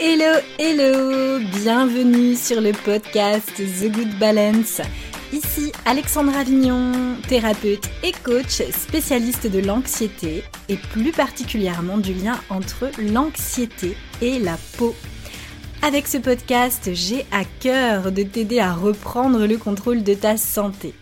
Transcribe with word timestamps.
Hello, 0.00 0.38
hello, 0.60 1.40
bienvenue 1.60 2.36
sur 2.36 2.60
le 2.60 2.70
podcast 2.70 3.50
The 3.56 3.90
Good 3.90 4.16
Balance. 4.20 4.80
Ici 5.32 5.72
Alexandra 5.86 6.38
Avignon, 6.38 7.16
thérapeute 7.26 7.90
et 8.04 8.12
coach 8.22 8.62
spécialiste 8.70 9.50
de 9.50 9.58
l'anxiété 9.58 10.44
et 10.68 10.76
plus 10.76 11.10
particulièrement 11.10 11.98
du 11.98 12.14
lien 12.14 12.38
entre 12.48 12.92
l'anxiété 13.12 13.96
et 14.22 14.38
la 14.38 14.56
peau. 14.76 14.94
Avec 15.82 16.06
ce 16.06 16.18
podcast, 16.18 16.90
j'ai 16.92 17.26
à 17.32 17.42
cœur 17.44 18.12
de 18.12 18.22
t'aider 18.22 18.60
à 18.60 18.74
reprendre 18.74 19.46
le 19.48 19.58
contrôle 19.58 20.04
de 20.04 20.14
ta 20.14 20.36
santé, 20.36 20.94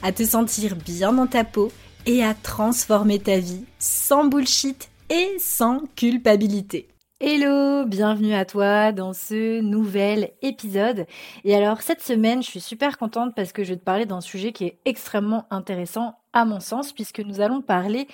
à 0.00 0.12
te 0.12 0.22
sentir 0.22 0.76
bien 0.76 1.12
dans 1.12 1.26
ta 1.26 1.42
peau 1.42 1.72
et 2.06 2.22
à 2.22 2.34
transformer 2.34 3.18
ta 3.18 3.36
vie 3.36 3.64
sans 3.80 4.26
bullshit 4.26 4.90
et 5.10 5.36
sans 5.40 5.82
culpabilité. 5.96 6.86
Hello, 7.26 7.86
bienvenue 7.86 8.34
à 8.34 8.44
toi 8.44 8.92
dans 8.92 9.14
ce 9.14 9.62
nouvel 9.62 10.32
épisode. 10.42 11.06
Et 11.44 11.54
alors 11.54 11.80
cette 11.80 12.02
semaine, 12.02 12.42
je 12.42 12.50
suis 12.50 12.60
super 12.60 12.98
contente 12.98 13.34
parce 13.34 13.54
que 13.54 13.64
je 13.64 13.70
vais 13.70 13.78
te 13.78 13.82
parler 13.82 14.04
d'un 14.04 14.20
sujet 14.20 14.52
qui 14.52 14.66
est 14.66 14.78
extrêmement 14.84 15.46
intéressant 15.50 16.18
à 16.34 16.44
mon 16.44 16.60
sens 16.60 16.92
puisque 16.92 17.20
nous 17.20 17.40
allons 17.40 17.62
parler 17.62 18.08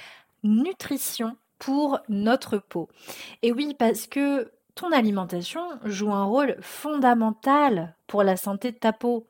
nutrition 0.45 1.36
pour 1.59 1.98
notre 2.09 2.59
peau. 2.59 2.88
Et 3.42 3.50
oui, 3.50 3.74
parce 3.77 4.06
que 4.06 4.52
ton 4.77 4.92
alimentation 4.92 5.62
joue 5.84 6.12
un 6.12 6.24
rôle 6.24 6.56
fondamental 6.61 7.97
pour 8.06 8.22
la 8.22 8.36
santé 8.36 8.70
de 8.70 8.77
ta 8.77 8.92
peau. 8.92 9.27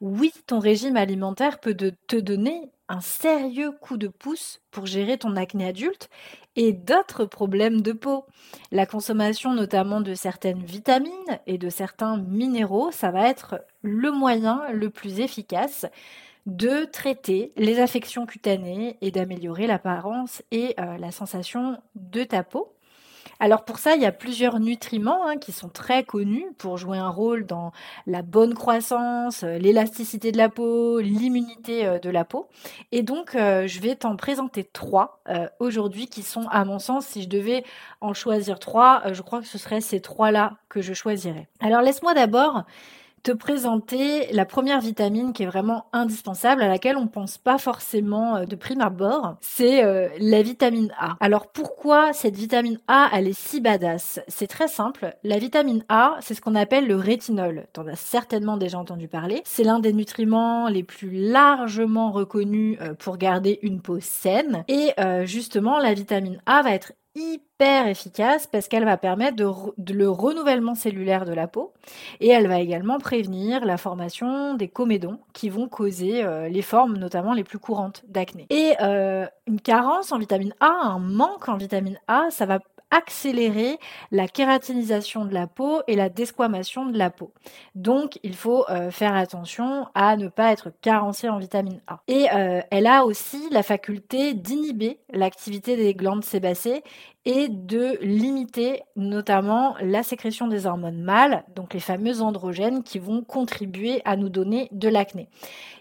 Oui, 0.00 0.32
ton 0.46 0.60
régime 0.60 0.96
alimentaire 0.96 1.58
peut 1.58 1.74
te 1.74 2.16
donner 2.16 2.70
un 2.88 3.00
sérieux 3.00 3.72
coup 3.72 3.96
de 3.96 4.08
pouce 4.08 4.60
pour 4.70 4.86
gérer 4.86 5.18
ton 5.18 5.36
acné 5.36 5.66
adulte 5.66 6.10
et 6.56 6.72
d'autres 6.72 7.24
problèmes 7.24 7.80
de 7.80 7.92
peau. 7.92 8.26
La 8.70 8.86
consommation 8.86 9.54
notamment 9.54 10.00
de 10.00 10.14
certaines 10.14 10.62
vitamines 10.62 11.40
et 11.46 11.58
de 11.58 11.68
certains 11.68 12.18
minéraux, 12.18 12.90
ça 12.90 13.10
va 13.10 13.28
être 13.28 13.64
le 13.82 14.12
moyen 14.12 14.62
le 14.72 14.90
plus 14.90 15.20
efficace 15.20 15.86
de 16.46 16.84
traiter 16.84 17.52
les 17.56 17.80
affections 17.80 18.26
cutanées 18.26 18.98
et 19.00 19.10
d'améliorer 19.10 19.66
l'apparence 19.66 20.42
et 20.50 20.74
euh, 20.78 20.98
la 20.98 21.10
sensation 21.10 21.80
de 21.94 22.22
ta 22.22 22.44
peau. 22.44 22.73
Alors 23.40 23.64
pour 23.64 23.78
ça, 23.78 23.94
il 23.96 24.02
y 24.02 24.06
a 24.06 24.12
plusieurs 24.12 24.60
nutriments 24.60 25.26
hein, 25.26 25.36
qui 25.36 25.52
sont 25.52 25.68
très 25.68 26.04
connus 26.04 26.46
pour 26.58 26.76
jouer 26.76 26.98
un 26.98 27.08
rôle 27.08 27.46
dans 27.46 27.72
la 28.06 28.22
bonne 28.22 28.54
croissance, 28.54 29.44
euh, 29.44 29.58
l'élasticité 29.58 30.32
de 30.32 30.38
la 30.38 30.48
peau, 30.48 31.00
l'immunité 31.00 31.86
euh, 31.86 31.98
de 31.98 32.10
la 32.10 32.24
peau. 32.24 32.48
Et 32.92 33.02
donc, 33.02 33.34
euh, 33.34 33.66
je 33.66 33.80
vais 33.80 33.96
t'en 33.96 34.16
présenter 34.16 34.64
trois 34.64 35.20
aujourd'hui 35.58 36.06
qui 36.06 36.22
sont, 36.22 36.46
à 36.50 36.64
mon 36.64 36.78
sens, 36.78 37.06
si 37.06 37.22
je 37.22 37.28
devais 37.28 37.64
en 38.00 38.12
choisir 38.12 38.58
trois, 38.58 39.02
je 39.12 39.22
crois 39.22 39.40
que 39.40 39.46
ce 39.46 39.58
serait 39.58 39.80
ces 39.80 40.00
trois-là 40.00 40.56
que 40.68 40.82
je 40.82 40.92
choisirais. 40.92 41.48
Alors 41.60 41.80
laisse-moi 41.80 42.14
d'abord 42.14 42.64
te 43.24 43.32
présenter 43.32 44.30
la 44.32 44.44
première 44.44 44.82
vitamine 44.82 45.32
qui 45.32 45.44
est 45.44 45.46
vraiment 45.46 45.86
indispensable, 45.94 46.62
à 46.62 46.68
laquelle 46.68 46.98
on 46.98 47.06
pense 47.06 47.38
pas 47.38 47.56
forcément 47.56 48.36
euh, 48.36 48.44
de 48.44 48.54
prime 48.54 48.82
abord, 48.82 49.36
c'est 49.40 49.82
euh, 49.82 50.10
la 50.18 50.42
vitamine 50.42 50.92
A. 50.98 51.16
Alors 51.20 51.46
pourquoi 51.46 52.12
cette 52.12 52.36
vitamine 52.36 52.78
A, 52.86 53.08
elle 53.14 53.26
est 53.26 53.38
si 53.38 53.62
badass? 53.62 54.20
C'est 54.28 54.46
très 54.46 54.68
simple. 54.68 55.16
La 55.24 55.38
vitamine 55.38 55.84
A, 55.88 56.16
c'est 56.20 56.34
ce 56.34 56.42
qu'on 56.42 56.54
appelle 56.54 56.86
le 56.86 56.96
rétinol. 56.96 57.66
en 57.78 57.88
as 57.88 57.96
certainement 57.96 58.58
déjà 58.58 58.78
entendu 58.78 59.08
parler. 59.08 59.40
C'est 59.46 59.64
l'un 59.64 59.80
des 59.80 59.94
nutriments 59.94 60.68
les 60.68 60.82
plus 60.82 61.10
largement 61.10 62.12
reconnus 62.12 62.76
euh, 62.82 62.92
pour 62.92 63.16
garder 63.16 63.58
une 63.62 63.80
peau 63.80 64.00
saine. 64.00 64.64
Et 64.68 64.92
justement, 65.24 65.78
la 65.78 65.94
vitamine 65.94 66.40
A 66.46 66.62
va 66.62 66.72
être 66.72 66.92
hyper 67.14 67.86
efficace 67.86 68.46
parce 68.46 68.68
qu'elle 68.68 68.84
va 68.84 68.96
permettre 68.96 69.36
de, 69.36 69.92
le 69.92 70.08
renouvellement 70.08 70.74
cellulaire 70.74 71.24
de 71.24 71.32
la 71.32 71.46
peau 71.46 71.72
et 72.20 72.28
elle 72.28 72.48
va 72.48 72.58
également 72.60 72.98
prévenir 72.98 73.64
la 73.64 73.76
formation 73.76 74.54
des 74.54 74.68
comédons 74.68 75.20
qui 75.32 75.48
vont 75.48 75.68
causer 75.68 76.24
euh, 76.24 76.48
les 76.48 76.62
formes 76.62 76.96
notamment 76.96 77.32
les 77.32 77.44
plus 77.44 77.58
courantes 77.58 78.04
d'acné. 78.08 78.46
Et 78.50 78.74
euh, 78.82 79.26
une 79.46 79.60
carence 79.60 80.12
en 80.12 80.18
vitamine 80.18 80.54
A, 80.60 80.70
un 80.70 80.98
manque 80.98 81.48
en 81.48 81.56
vitamine 81.56 81.98
A, 82.08 82.26
ça 82.30 82.46
va 82.46 82.58
accélérer 82.90 83.78
la 84.10 84.28
kératinisation 84.28 85.24
de 85.24 85.34
la 85.34 85.46
peau 85.46 85.82
et 85.86 85.96
la 85.96 86.08
desquamation 86.08 86.86
de 86.86 86.98
la 86.98 87.10
peau. 87.10 87.32
Donc, 87.74 88.18
il 88.22 88.34
faut 88.34 88.64
euh, 88.68 88.90
faire 88.90 89.14
attention 89.14 89.86
à 89.94 90.16
ne 90.16 90.28
pas 90.28 90.52
être 90.52 90.70
carencé 90.80 91.28
en 91.28 91.38
vitamine 91.38 91.80
A. 91.86 92.00
Et 92.08 92.28
euh, 92.32 92.60
elle 92.70 92.86
a 92.86 93.04
aussi 93.04 93.48
la 93.50 93.62
faculté 93.62 94.34
d'inhiber 94.34 94.98
l'activité 95.12 95.76
des 95.76 95.94
glandes 95.94 96.24
sébacées 96.24 96.82
et 97.26 97.48
de 97.48 97.96
limiter 98.02 98.82
notamment 98.96 99.76
la 99.80 100.02
sécrétion 100.02 100.46
des 100.46 100.66
hormones 100.66 101.00
mâles, 101.00 101.42
donc 101.56 101.72
les 101.72 101.80
fameux 101.80 102.20
androgènes 102.20 102.82
qui 102.82 102.98
vont 102.98 103.22
contribuer 103.22 104.02
à 104.04 104.16
nous 104.16 104.28
donner 104.28 104.68
de 104.72 104.88
l'acné. 104.88 105.28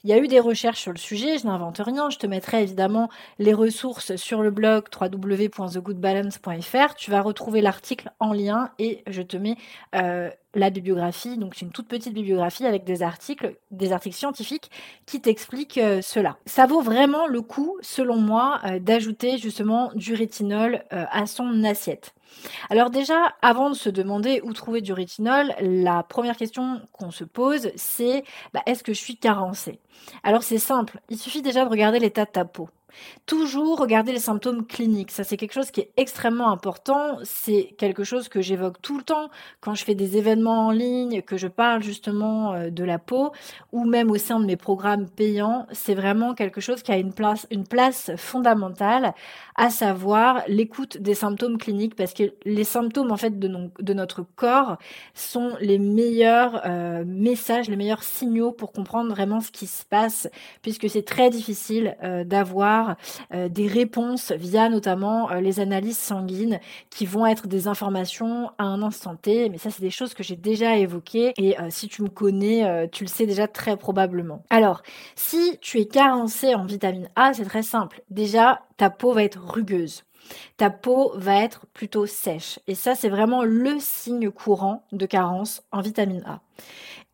Il 0.06 0.10
y 0.10 0.14
a 0.14 0.20
eu 0.20 0.28
des 0.28 0.40
recherches 0.40 0.80
sur 0.80 0.94
le 0.94 0.98
sujet, 0.98 1.38
je 1.38 1.46
n'invente 1.46 1.82
rien, 1.84 2.10
je 2.10 2.18
te 2.18 2.28
mettrai 2.28 2.64
évidemment 2.64 3.10
les 3.40 3.54
ressources 3.54 4.16
sur 4.16 4.42
le 4.42 4.52
blog 4.52 4.86
www.thegoodbalance.fr, 5.00 6.93
tu 6.96 7.12
vas 7.12 7.22
retrouver 7.22 7.62
l'article 7.62 8.12
en 8.20 8.34
lien 8.34 8.72
et 8.80 9.04
je 9.08 9.22
te 9.22 9.38
mets 9.38 9.58
euh, 9.96 10.30
la 10.56 10.70
bibliographie, 10.70 11.38
donc 11.38 11.56
c'est 11.56 11.66
une 11.66 11.72
toute 11.72 11.88
petite 11.88 12.14
bibliographie 12.14 12.66
avec 12.66 12.84
des 12.84 13.04
articles, 13.04 13.58
des 13.72 13.92
articles 13.92 14.16
scientifiques 14.16 14.70
qui 15.06 15.22
t'expliquent 15.22 15.78
euh, 15.78 16.02
cela. 16.02 16.38
Ça 16.46 16.66
vaut 16.66 16.82
vraiment 16.82 17.28
le 17.28 17.42
coup, 17.42 17.78
selon 17.82 18.18
moi, 18.18 18.60
euh, 18.66 18.80
d'ajouter 18.80 19.38
justement 19.38 19.92
du 19.96 20.14
rétinol 20.14 20.84
à 20.92 21.26
son 21.26 21.64
assiette. 21.64 22.14
Alors 22.70 22.90
déjà, 22.90 23.34
avant 23.42 23.70
de 23.70 23.76
se 23.76 23.90
demander 23.90 24.42
où 24.44 24.54
trouver 24.54 24.82
du 24.82 24.94
rétinol, 24.94 25.54
la 25.60 26.04
première 26.04 26.38
question 26.38 26.82
qu'on 26.92 27.12
se 27.12 27.24
pose, 27.24 27.72
c'est 27.76 28.24
bah, 28.54 28.62
est-ce 28.66 28.84
que 28.84 28.94
je 28.94 29.00
suis 29.00 29.18
carencée? 29.18 29.80
Alors 30.24 30.44
c'est 30.44 30.60
simple, 30.60 31.00
il 31.10 31.18
suffit 31.18 31.42
déjà 31.42 31.66
de 31.66 31.70
regarder 31.70 32.00
l'état 32.00 32.26
de 32.26 32.32
ta 32.32 32.46
peau. 32.46 32.70
Toujours 33.26 33.80
regarder 33.80 34.12
les 34.12 34.20
symptômes 34.20 34.66
cliniques. 34.66 35.12
Ça, 35.12 35.24
c'est 35.24 35.38
quelque 35.38 35.54
chose 35.54 35.72
qui 35.72 35.82
est 35.82 35.92
extrêmement 35.98 36.50
important. 36.50 37.18
C'est 37.24 37.74
quelque 37.78 38.04
chose 38.04 38.30
que 38.30 38.42
j'évoque 38.42 38.82
tout 38.82 38.98
le 38.98 39.04
temps 39.04 39.30
quand 39.62 39.76
je 39.76 39.84
fais 39.84 39.96
des 39.96 40.18
événements 40.18 40.68
en 40.68 40.72
ligne, 40.72 41.22
que 41.22 41.38
je 41.38 41.48
parle 41.48 41.84
justement 41.84 42.54
euh, 42.54 42.70
de 42.70 42.84
la 42.84 43.00
peau 43.00 43.32
ou 43.72 43.86
même 43.86 44.12
au 44.12 44.18
sein 44.18 44.40
de 44.40 44.46
mes 44.46 44.58
programmes 44.58 45.10
payants. 45.10 45.68
C'est 45.72 45.96
vraiment 45.96 46.34
quelque 46.34 46.62
chose 46.62 46.84
qui 46.84 46.92
a 46.92 46.98
une 46.98 47.14
place, 47.14 47.48
une 47.52 47.66
place 47.66 48.12
fondamentale, 48.18 49.14
à 49.56 49.70
savoir 49.70 50.44
l'écoute 50.48 50.98
des 50.98 51.14
symptômes 51.14 51.58
cliniques 51.58 51.96
parce 51.96 52.14
que 52.14 52.34
les 52.46 52.64
symptômes, 52.64 53.12
en 53.12 53.18
fait, 53.18 53.40
de, 53.40 53.94
notre 53.94 54.24
corps 54.36 54.78
sont 55.14 55.52
les 55.60 55.78
meilleurs 55.78 56.62
euh, 56.66 57.04
messages, 57.06 57.70
les 57.70 57.76
meilleurs 57.76 58.04
signaux 58.04 58.52
pour 58.52 58.72
comprendre 58.72 59.12
vraiment 59.12 59.42
ce 59.42 59.52
qui 59.52 59.68
se 59.68 59.86
passe 59.86 60.28
puisque 60.62 60.90
c'est 60.90 61.04
très 61.04 61.30
difficile 61.30 61.96
euh, 62.04 62.24
d'avoir 62.24 62.83
euh, 63.34 63.50
des 63.50 63.68
réponses 63.68 64.32
via 64.32 64.70
notamment 64.70 65.32
euh, 65.32 65.40
les 65.40 65.60
analyses 65.60 65.98
sanguines 65.98 66.60
qui 66.90 67.06
vont 67.06 67.26
être 67.26 67.48
des 67.48 67.68
informations 67.68 68.52
à 68.58 68.64
un 68.64 68.82
instant 68.82 69.16
T. 69.16 69.50
Mais 69.50 69.58
ça, 69.58 69.70
c'est 69.70 69.82
des 69.82 69.90
choses 69.90 70.14
que 70.14 70.24
j'ai 70.24 70.36
déjà 70.36 70.78
évoquées 70.78 71.34
et 71.38 71.60
euh, 71.60 71.68
si 71.70 71.88
tu 71.88 72.02
me 72.04 72.10
connais, 72.10 72.90
tu 72.90 73.04
le 73.04 73.10
sais 73.10 73.26
déjà 73.26 73.48
très 73.48 73.78
probablement. 73.78 74.44
Alors, 74.50 74.82
si 75.16 75.58
tu 75.62 75.80
es 75.80 75.86
carencé 75.86 76.56
en 76.56 76.66
vitamine 76.66 77.10
A, 77.16 77.34
c'est 77.34 77.46
très 77.46 77.64
simple. 77.64 78.02
Déjà, 78.10 78.62
ta 78.78 78.90
peau 78.90 79.14
va 79.14 79.24
être 79.24 79.40
rugueuse 79.44 80.04
ta 80.58 80.70
peau 80.70 81.12
va 81.16 81.44
être 81.44 81.66
plutôt 81.74 82.06
sèche. 82.06 82.60
Et 82.68 82.76
ça, 82.76 82.96
c'est 82.96 83.10
vraiment 83.10 83.44
le 83.44 83.78
signe 83.80 84.32
courant 84.32 84.86
de 84.92 85.06
carence 85.06 85.64
en 85.72 85.82
vitamine 85.82 86.24
A. 86.26 86.40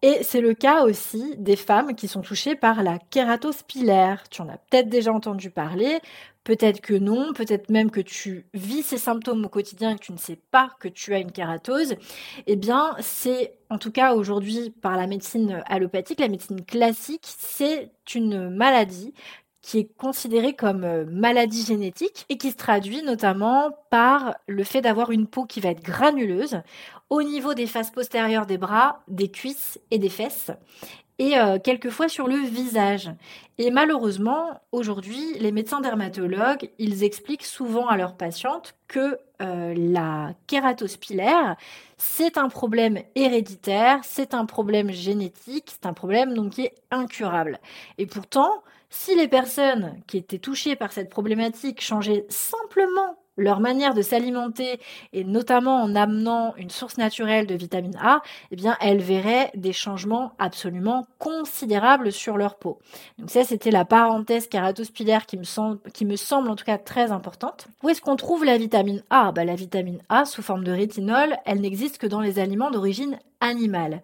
Et 0.02 0.24
c'est 0.24 0.40
le 0.40 0.54
cas 0.54 0.84
aussi 0.84 1.36
des 1.38 1.58
femmes 1.58 1.94
qui 1.94 2.08
sont 2.08 2.22
touchées 2.22 2.56
par 2.56 2.84
la 2.84 3.00
kératospilaire. 3.00 4.30
Tu 4.30 4.42
en 4.42 4.48
as 4.48 4.58
peut-être 4.58 4.88
déjà 4.88 5.12
entendu 5.12 5.50
parler, 5.50 6.00
peut-être 6.46 6.80
que 6.80 6.94
non, 6.94 7.34
peut-être 7.34 7.70
même 7.70 7.92
que 7.92 8.00
tu 8.00 8.46
vis 8.54 8.84
ces 8.84 8.98
symptômes 8.98 9.44
au 9.44 9.50
quotidien 9.50 9.92
et 9.92 9.96
que 9.96 10.06
tu 10.06 10.14
ne 10.14 10.18
sais 10.18 10.40
pas 10.52 10.70
que 10.80 10.88
tu 10.88 11.14
as 11.14 11.20
une 11.20 11.34
kératose. 11.34 11.96
Eh 12.48 12.56
bien, 12.56 12.96
c'est 13.02 13.58
en 13.70 13.78
tout 13.78 13.92
cas 13.92 14.14
aujourd'hui 14.14 14.70
par 14.82 14.96
la 14.96 15.06
médecine 15.06 15.62
allopathique, 15.68 16.22
la 16.22 16.30
médecine 16.30 16.64
classique, 16.64 17.26
c'est 17.26 17.92
une 18.16 18.50
maladie 18.50 19.14
qui 19.62 19.80
est 19.80 19.98
considérée 19.98 20.56
comme 20.56 20.84
euh, 20.84 21.06
maladie 21.06 21.66
génétique 21.66 22.26
et 22.30 22.38
qui 22.38 22.52
se 22.52 22.56
traduit 22.56 23.04
notamment 23.04 23.72
par 23.90 24.36
le 24.48 24.64
fait 24.64 24.82
d'avoir 24.82 25.12
une 25.12 25.28
peau 25.28 25.46
qui 25.46 25.60
va 25.60 25.70
être 25.70 25.84
granuleuse 25.84 26.62
au 27.10 27.24
niveau 27.24 27.54
des 27.54 27.68
faces 27.68 27.92
postérieures 27.92 28.46
des 28.46 28.58
bras, 28.58 29.02
des 29.08 29.30
cuisses 29.30 29.80
et 29.92 29.98
des 29.98 30.10
fesses 30.10 30.52
et 31.20 31.38
euh, 31.38 31.60
quelquefois 31.60 32.08
sur 32.08 32.28
le 32.28 32.38
visage. 32.38 33.12
Et 33.58 33.72
malheureusement, 33.72 34.62
aujourd'hui, 34.72 35.34
les 35.38 35.52
médecins 35.52 35.82
dermatologues, 35.82 36.72
ils 36.80 37.04
expliquent 37.04 37.46
souvent 37.46 37.88
à 37.88 37.98
leurs 37.98 38.16
patientes 38.16 38.76
que 38.88 39.20
euh, 39.42 39.74
la 39.76 40.34
kératospilaire, 40.48 41.58
c'est 41.98 42.38
un 42.38 42.48
problème 42.48 43.00
héréditaire, 43.16 44.00
c'est 44.04 44.34
un 44.34 44.46
problème 44.46 44.92
génétique, 44.92 45.66
c'est 45.68 45.86
un 45.86 45.94
problème 45.94 46.34
donc 46.34 46.54
qui 46.54 46.64
est 46.64 46.76
incurable. 46.90 47.60
Et 47.98 48.06
pourtant, 48.06 48.64
si 48.90 49.16
les 49.16 49.28
personnes 49.28 50.02
qui 50.08 50.18
étaient 50.18 50.40
touchées 50.40 50.78
par 50.78 50.94
cette 50.94 51.10
problématique 51.10 51.82
changeaient 51.82 52.26
simplement 52.30 53.18
leur 53.40 53.60
manière 53.60 53.94
de 53.94 54.02
s'alimenter 54.02 54.80
et 55.14 55.24
notamment 55.24 55.82
en 55.82 55.96
amenant 55.96 56.56
une 56.58 56.70
source 56.70 56.98
naturelle 56.98 57.48
de 57.48 57.56
vitamine 57.56 57.98
A, 58.02 58.22
eh 58.52 58.56
bien, 58.56 58.78
elles 58.82 59.02
verraient 59.02 59.52
des 59.56 59.74
changements 59.74 60.34
absolument 60.40 61.08
considérables 61.18 62.12
sur 62.12 62.38
leur 62.38 62.56
peau. 62.56 62.80
Donc 63.18 63.30
ça, 63.30 63.44
c'était 63.44 63.72
la 63.72 63.86
parenthèse 63.86 64.48
kératospilaire 64.48 65.26
qui 65.26 65.38
me 65.38 65.44
semble, 65.44 65.80
qui 65.94 66.06
me 66.06 66.16
semble 66.16 66.50
en 66.50 66.56
tout 66.56 66.66
cas 66.66 66.78
très 66.78 67.12
importante. 67.12 67.68
Où 67.84 67.90
est-ce 67.90 68.02
qu'on 68.02 68.16
trouve 68.16 68.46
la 68.46 68.58
vitamine 68.58 69.04
A? 69.10 69.32
Bah, 69.32 69.46
La 69.46 69.56
vitamine 69.56 70.02
A, 70.10 70.26
sous 70.26 70.42
forme 70.42 70.64
de 70.64 70.72
rétinol, 70.72 71.36
elle 71.46 71.62
n'existe 71.62 71.98
que 71.98 72.08
dans 72.08 72.22
les 72.22 72.40
aliments 72.40 72.72
d'origine 72.72 73.20
animale. 73.42 74.02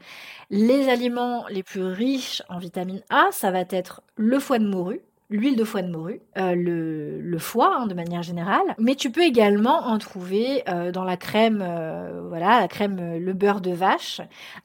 Les 0.49 0.89
aliments 0.89 1.45
les 1.49 1.63
plus 1.63 1.83
riches 1.83 2.41
en 2.49 2.57
vitamine 2.57 3.01
A, 3.09 3.27
ça 3.31 3.51
va 3.51 3.63
être 3.69 4.01
le 4.15 4.39
foie 4.39 4.59
de 4.59 4.67
morue, 4.67 5.01
l'huile 5.29 5.55
de 5.55 5.63
foie 5.63 5.81
de 5.81 5.91
morue, 5.91 6.21
euh, 6.37 6.53
le, 6.55 7.37
foie 7.39 7.75
hein, 7.75 7.87
de 7.87 7.93
manière 7.93 8.23
générale, 8.23 8.75
mais 8.77 8.95
tu 8.95 9.11
peux 9.11 9.23
également 9.23 9.85
en 9.87 9.97
trouver 9.97 10.63
euh, 10.69 10.91
dans 10.91 11.03
la 11.03 11.17
crème, 11.17 11.63
euh, 11.65 12.21
voilà, 12.29 12.59
la 12.59 12.67
crème, 12.67 13.17
le 13.17 13.33
beurre 13.33 13.61
de 13.61 13.71
vache, 13.71 14.21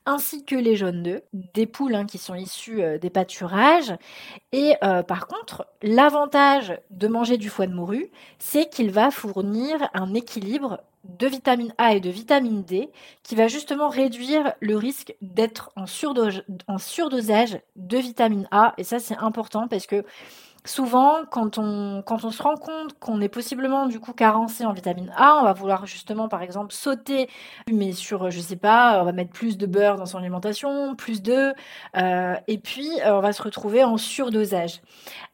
ainsi 0.07 0.45
que 0.45 0.55
les 0.55 0.77
jaunes 0.77 1.03
d'œufs, 1.03 1.23
des 1.33 1.67
poules 1.67 1.95
hein, 1.95 2.07
qui 2.07 2.19
sont 2.19 2.35
issues 2.35 2.83
des 3.01 3.11
pâturages. 3.11 3.95
Et 4.53 4.75
par 4.81 5.27
contre, 5.27 5.67
l'avantage 5.83 6.79
de 6.91 7.09
manger 7.09 7.37
du 7.37 7.49
foie 7.49 7.67
de 7.67 7.75
morue, 7.75 8.11
c'est 8.39 8.69
qu'il 8.69 8.91
va 8.91 9.11
fournir 9.11 9.89
un 9.95 10.15
équilibre 10.15 10.81
de 11.05 11.27
vitamine 11.27 11.73
A 11.79 11.95
et 11.95 12.01
de 12.01 12.11
vitamine 12.11 12.63
D 12.63 12.91
qui 13.23 13.35
va 13.35 13.49
justement 13.49 13.89
réduire 13.89 14.53
le 14.61 14.77
risque 14.77 15.15
d'être 15.23 15.71
en, 15.77 15.85
en 16.69 16.79
surdosage 16.79 17.59
de 17.77 17.99
vitamine 17.99 18.47
A. 18.51 18.75
Et 18.77 18.85
ça, 18.85 18.99
c'est 18.99 19.17
important 19.17 19.67
parce 19.69 19.87
que 19.87 20.05
souvent, 20.65 21.25
quand 21.31 21.59
on, 21.59 22.03
quand 22.03 22.25
on 22.25 22.31
se 22.31 22.43
rend 22.43 22.57
compte 22.57 22.99
qu'on 22.99 23.21
est 23.21 23.29
possiblement 23.29 23.87
du 23.87 24.01
coup 24.01 24.13
carencé 24.13 24.65
en 24.65 24.73
vitamine 24.73 25.13
A, 25.17 25.39
on 25.41 25.45
va 25.45 25.53
vouloir 25.53 25.87
justement, 25.87 26.29
par 26.29 26.43
exemple, 26.43 26.73
sauter, 26.73 27.29
mais 27.73 27.93
sur, 27.93 28.31
je 28.31 28.41
sais 28.41 28.57
pas, 28.57 29.01
on 29.01 29.05
va 29.05 29.13
mettre 29.13 29.33
plus 29.33 29.59
de 29.59 29.67
beurre 29.67 29.97
dans 29.97 30.07
son 30.07 30.19
alimentation, 30.19 30.95
plus 30.97 31.23
d'œufs, 31.23 31.55
euh, 31.97 32.35
et 32.49 32.59
puis 32.59 32.89
euh, 33.01 33.17
on 33.17 33.21
va 33.21 33.33
se 33.33 33.43
retrouver 33.43 33.85
en 33.85 33.97
surdosage. 33.97 34.81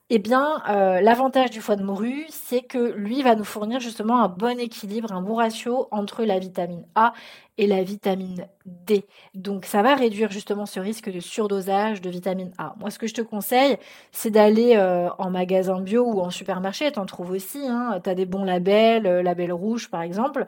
Eh 0.09 0.21
bien, 0.21 0.63
euh, 0.69 1.01
l'avantage 1.01 1.51
du 1.51 1.61
foie 1.61 1.75
de 1.75 1.83
morue, 1.83 2.27
c'est 2.29 2.63
que 2.63 2.93
lui 2.93 3.23
va 3.23 3.35
nous 3.35 3.43
fournir 3.43 3.81
justement 3.81 4.23
un 4.23 4.29
bon 4.29 4.61
équilibre, 4.61 5.13
un 5.13 5.21
bon 5.21 5.35
ratio 5.35 5.89
entre 5.91 6.25
la 6.25 6.39
vitamine 6.39 6.87
A 6.95 7.13
et 7.59 7.67
la 7.67 7.83
vitamine 7.83 8.47
D. 8.67 9.05
Donc 9.35 9.65
ça 9.65 9.83
va 9.83 9.95
réduire 9.95 10.31
justement 10.31 10.67
ce 10.67 10.81
risque 10.81 11.11
de 11.11 11.21
surdosage 11.21 12.01
de 12.01 12.11
vitamine 12.11 12.51
A. 12.59 12.75
Moi 12.81 12.91
ce 12.91 12.99
que 12.99 13.07
je 13.07 13.15
te 13.15 13.23
conseille, 13.23 13.77
c'est 14.11 14.31
d'aller 14.31 14.75
euh, 14.77 15.09
en 15.19 15.31
magasin 15.31 15.81
bio 15.81 16.05
ou 16.05 16.21
en 16.21 16.31
supermarché, 16.31 16.91
tu 16.91 16.99
en 16.99 17.07
trouves 17.07 17.31
aussi, 17.31 17.61
hein. 17.67 18.01
tu 18.03 18.11
as 18.11 18.15
des 18.15 18.27
bons 18.27 18.45
labels, 18.45 19.07
euh, 19.07 19.23
label 19.23 19.53
rouge 19.53 19.89
par 19.89 20.03
exemple, 20.03 20.47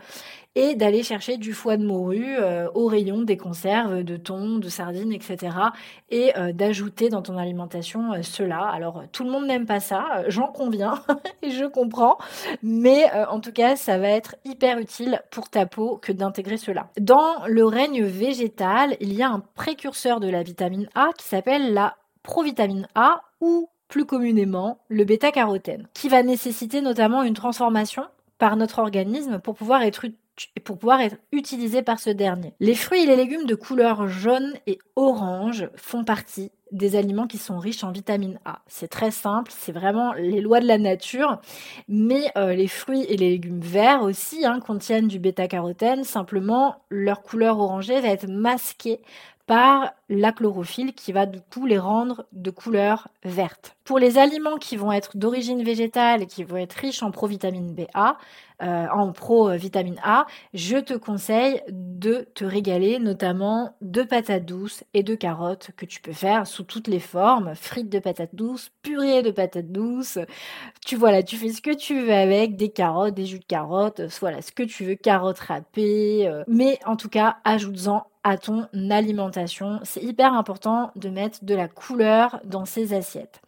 et 0.57 0.75
d'aller 0.75 1.05
chercher 1.05 1.37
du 1.37 1.53
foie 1.53 1.77
de 1.77 1.87
morue 1.87 2.37
euh, 2.41 2.69
au 2.75 2.87
rayon 2.87 3.23
des 3.23 3.37
conserves, 3.37 4.03
de 4.03 4.17
thon, 4.17 4.59
de 4.59 4.69
sardines, 4.69 5.13
etc. 5.13 5.57
Et 6.11 6.33
d'ajouter 6.53 7.09
dans 7.09 7.23
ton 7.23 7.37
alimentation 7.37 8.23
cela. 8.23 8.61
Alors 8.61 9.05
tout 9.13 9.25
le 9.25 9.31
monde 9.31 9.47
n'aime 9.47 9.67
pas 9.67 9.81
ça, 9.81 10.25
j'en 10.29 10.49
conviens 10.49 11.03
et 11.43 11.51
je 11.51 11.65
comprends, 11.65 12.19
mais 12.63 13.11
en 13.29 13.41
tout 13.41 13.53
cas 13.53 13.77
ça 13.77 13.99
va 13.99 14.09
être 14.09 14.37
hyper 14.45 14.79
utile 14.79 15.23
pour 15.31 15.49
ta 15.49 15.67
peau 15.67 15.99
que 15.99 16.13
d'intégrer 16.13 16.57
cela. 16.57 16.89
Dans 17.01 17.47
le 17.47 17.65
règne 17.65 18.03
végétal, 18.05 18.97
il 19.01 19.13
y 19.13 19.23
a 19.23 19.31
un 19.31 19.41
précurseur 19.41 20.19
de 20.19 20.29
la 20.29 20.43
vitamine 20.43 20.89
A 20.97 21.11
qui 21.17 21.27
s'appelle 21.27 21.73
la 21.73 21.97
provitamine 22.25 22.89
A 22.97 23.21
ou 23.41 23.69
plus 23.87 24.05
communément 24.05 24.79
le 24.89 25.05
bêta-carotène, 25.05 25.87
qui 25.95 26.09
va 26.09 26.23
nécessiter 26.23 26.81
notamment 26.81 27.23
une 27.23 27.35
transformation 27.35 28.03
par 28.39 28.57
notre 28.57 28.81
organisme 28.81 29.39
pour 29.39 29.55
pouvoir 29.55 29.83
être 29.83 30.07
pour 30.65 30.79
pouvoir 30.79 31.01
être 31.01 31.17
utilisé 31.33 31.83
par 31.83 32.01
ce 32.01 32.11
dernier. 32.11 32.55
Les 32.61 32.75
fruits 32.75 33.03
et 33.03 33.07
les 33.07 33.17
légumes 33.17 33.47
de 33.47 33.55
couleur 33.55 34.09
jaune 34.09 34.55
et 34.67 34.79
orange 34.97 35.69
font 35.77 36.05
partie 36.05 36.51
des 36.73 36.97
aliments 36.97 37.27
qui 37.27 37.39
sont 37.39 37.59
riches 37.59 37.85
en 37.85 37.93
vitamine 37.93 38.39
A. 38.45 38.61
C'est 38.67 38.89
très 38.89 39.11
simple, 39.11 39.51
c'est 39.55 39.73
vraiment 39.73 40.13
les 40.13 40.41
lois 40.41 40.61
de 40.61 40.67
la 40.67 40.79
nature, 40.79 41.41
mais 41.89 42.31
euh, 42.37 42.55
les 42.55 42.69
fruits 42.69 43.05
et 43.05 43.17
les 43.17 43.31
légumes 43.31 43.61
verts 43.61 44.03
aussi 44.03 44.45
hein, 44.45 44.61
contiennent 44.61 45.09
du 45.09 45.19
bêta-carotène, 45.19 46.05
simplement 46.05 46.77
leur 46.91 47.23
couleur 47.23 47.59
orangée 47.59 48.01
va 48.01 48.09
être 48.09 48.29
masquée 48.29 49.01
par 49.49 49.95
la 50.11 50.31
chlorophylle 50.31 50.93
qui 50.93 51.11
va 51.11 51.25
du 51.25 51.41
coup 51.41 51.65
les 51.65 51.79
rendre 51.79 52.27
de 52.33 52.51
couleur 52.51 53.09
verte. 53.25 53.77
Pour 53.83 53.99
les 53.99 54.19
aliments 54.19 54.59
qui 54.59 54.77
vont 54.77 54.93
être 54.93 55.17
d'origine 55.17 55.65
végétale 55.65 56.23
et 56.23 56.27
qui 56.27 56.45
vont 56.45 56.59
être 56.59 56.75
riches 56.75 57.03
en 57.03 57.11
provitamine 57.11 57.75
BA, 57.75 58.19
euh, 58.61 58.87
en 58.93 59.13
pro-vitamine 59.13 59.99
A, 60.03 60.27
je 60.53 60.77
te 60.77 60.93
conseille 60.93 61.63
de 61.69 62.27
te 62.35 62.45
régaler 62.45 62.99
notamment 62.99 63.75
de 63.81 64.03
patates 64.03 64.45
douces 64.45 64.85
et 64.93 65.03
de 65.03 65.15
carottes 65.15 65.71
que 65.77 65.87
tu 65.87 66.03
peux 66.03 66.13
faire 66.13 66.47
sous 66.47 66.65
toutes 66.65 66.89
les 66.89 67.01
formes, 67.01 67.55
frites 67.55 67.89
de 67.89 68.01
patates 68.01 68.35
douces, 68.35 68.71
purée 68.83 69.23
de 69.23 69.31
patates 69.31 69.73
douces. 69.73 70.19
Tu 70.85 70.97
vois 70.97 71.13
là, 71.13 71.23
tu 71.23 71.37
fais 71.37 71.51
ce 71.51 71.63
que 71.63 71.75
tu 71.75 72.03
veux 72.03 72.13
avec 72.13 72.57
des 72.57 72.69
carottes, 72.69 73.15
des 73.15 73.27
jus 73.27 73.39
de 73.39 73.45
carottes, 73.45 74.03
voilà 74.21 74.43
ce 74.43 74.53
que 74.53 74.65
tu 74.65 74.85
veux, 74.85 74.95
carottes 74.97 75.39
râpées, 75.39 76.29
euh, 76.29 76.45
mais 76.49 76.79
en 76.85 76.97
tout 76.97 77.09
cas, 77.09 77.39
ajoute-en 77.45 78.08
à 78.25 78.37
ton 78.37 78.67
alimentation. 78.91 79.81
C'est 79.85 80.03
hyper 80.03 80.35
important 80.35 80.91
de 80.97 81.09
mettre 81.09 81.45
de 81.45 81.55
la 81.55 81.69
couleur 81.69 82.41
dans 82.45 82.65
ces 82.65 82.95
assiettes. 82.95 83.41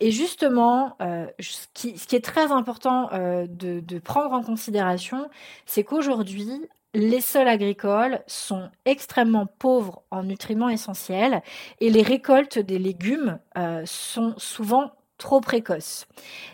Et 0.00 0.10
justement, 0.10 0.96
euh, 1.00 1.26
ce, 1.38 1.66
qui, 1.74 2.16
est 2.16 2.24
très 2.24 2.50
important 2.50 3.08
euh, 3.12 3.46
de, 3.48 3.98
prendre 3.98 4.32
en 4.32 4.42
considération, 4.42 5.30
c'est 5.66 5.84
qu'aujourd'hui, 5.84 6.48
les 6.94 7.20
sols 7.20 7.48
agricoles 7.48 8.20
sont 8.26 8.68
extrêmement 8.84 9.46
pauvres 9.46 10.02
en 10.10 10.24
nutriments 10.24 10.68
essentiels 10.68 11.42
et 11.80 11.88
les 11.88 12.02
récoltes 12.02 12.58
des 12.58 12.78
légumes 12.78 13.38
euh, 13.56 13.82
sont 13.86 14.34
souvent 14.36 14.92
trop 15.18 15.40
précoces. 15.40 16.06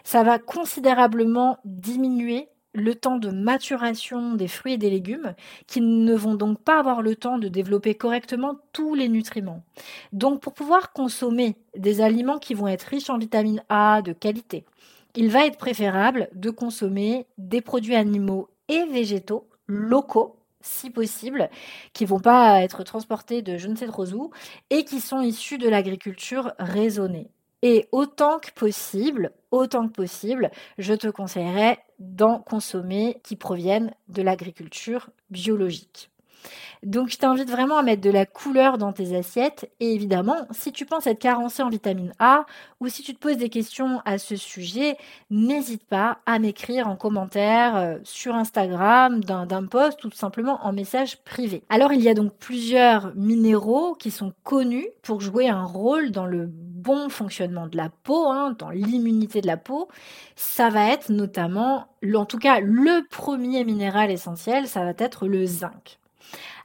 Ça 0.05 0.23
va 0.23 0.39
considérablement 0.39 1.59
diminuer 1.65 2.49
le 2.79 2.95
temps 2.95 3.19
de 3.19 3.31
maturation 3.31 4.35
des 4.35 4.49
fruits 4.49 4.75
et 4.75 4.79
des 4.79 4.91
légumes, 4.91 5.35
qui 5.67 5.81
ne 5.81 6.15
vont 6.15 6.35
donc 6.35 6.61
pas 6.61 6.79
avoir 6.79 7.03
le 7.03 7.17
temps 7.17 7.39
de 7.39 7.49
développer 7.49 7.95
correctement 7.95 8.57
tous 8.73 8.95
les 8.95 9.09
nutriments. 9.09 9.63
Donc 10.13 10.41
pour 10.41 10.55
pouvoir 10.55 10.93
consommer 10.93 11.57
des 11.77 12.01
aliments 12.01 12.39
qui 12.39 12.55
vont 12.55 12.69
être 12.69 12.85
riches 12.85 13.11
en 13.11 13.19
vitamine 13.19 13.63
A 13.69 14.03
de 14.03 14.13
qualité, 14.13 14.65
il 15.15 15.31
va 15.31 15.47
être 15.47 15.59
préférable 15.59 16.29
de 16.35 16.51
consommer 16.51 17.27
des 17.39 17.61
produits 17.61 17.97
animaux 17.97 18.49
et 18.69 18.85
végétaux 18.87 19.49
locaux 19.67 20.37
si 20.61 20.91
possible, 20.91 21.51
qui 21.93 22.05
vont 22.05 22.21
pas 22.21 22.63
être 22.63 22.83
transportés 22.83 23.43
de 23.43 23.57
je 23.57 23.69
ne 23.69 23.77
sais 23.77 23.87
trop 23.87 24.13
où 24.13 24.31
et 24.71 24.85
qui 24.85 25.01
sont 25.01 25.21
issus 25.21 25.59
de 25.59 25.69
l'agriculture 25.69 26.53
raisonnée. 26.59 27.31
Et 27.63 27.89
autant 27.91 28.39
que 28.39 28.51
possible, 28.53 29.33
autant 29.51 29.89
que 29.89 29.93
possible, 29.93 30.51
je 30.79 30.95
te 30.95 31.09
conseillerais 31.09 31.79
d'en 31.99 32.39
consommer 32.39 33.21
qui 33.25 33.37
proviennent 33.37 33.93
de 34.09 34.23
l'agriculture 34.23 35.11
biologique. 35.31 36.11
Donc 36.83 37.09
je 37.09 37.17
t'invite 37.17 37.51
vraiment 37.51 37.79
à 37.79 37.83
mettre 37.83 38.03
de 38.03 38.11
la 38.11 38.27
couleur 38.27 38.79
dans 38.79 38.93
tes 38.93 39.17
assiettes 39.17 39.71
et 39.81 39.95
évidemment, 39.95 40.37
si 40.53 40.73
tu 40.73 40.87
penses 40.87 41.07
être 41.07 41.19
carencé 41.19 41.63
en 41.63 41.69
vitamine 41.69 42.13
A 42.19 42.47
ou 42.81 42.89
si 42.89 43.03
tu 43.03 43.15
te 43.15 43.19
poses 43.19 43.37
des 43.37 43.49
questions 43.49 44.01
à 44.05 44.19
ce 44.19 44.37
sujet, 44.37 44.97
n'hésite 45.31 45.85
pas 45.85 46.19
à 46.27 46.39
m'écrire 46.39 46.89
en 46.89 46.97
commentaire 46.97 47.77
euh, 47.77 47.99
sur 48.05 48.35
Instagram 48.35 49.25
d'un 49.25 49.67
post 49.67 50.05
ou 50.05 50.09
tout 50.09 50.17
simplement 50.17 50.65
en 50.65 50.73
message 50.73 51.19
privé. 51.25 51.63
Alors 51.69 51.93
il 51.93 52.01
y 52.01 52.09
a 52.09 52.15
donc 52.15 52.33
plusieurs 52.39 53.13
minéraux 53.17 53.95
qui 53.95 54.11
sont 54.11 54.33
connus 54.45 54.89
pour 55.03 55.21
jouer 55.21 55.49
un 55.49 55.65
rôle 55.65 56.11
dans 56.11 56.27
le 56.27 56.51
bon 56.79 57.09
fonctionnement 57.09 57.67
de 57.67 57.77
la 57.77 57.91
peau, 57.91 58.29
hein, 58.29 58.55
dans 58.59 58.71
l'immunité 58.71 59.41
de 59.41 59.47
la 59.47 59.57
peau. 59.57 59.89
Ça 60.37 60.71
va 60.71 60.91
être 60.91 61.11
notamment, 61.11 61.89
en 62.15 62.25
tout 62.25 62.39
cas 62.39 62.61
le 62.61 63.07
premier 63.09 63.65
minéral 63.65 64.11
essentiel, 64.11 64.69
ça 64.69 64.85
va 64.85 64.93
être 64.99 65.27
le 65.27 65.45
zinc. 65.45 65.99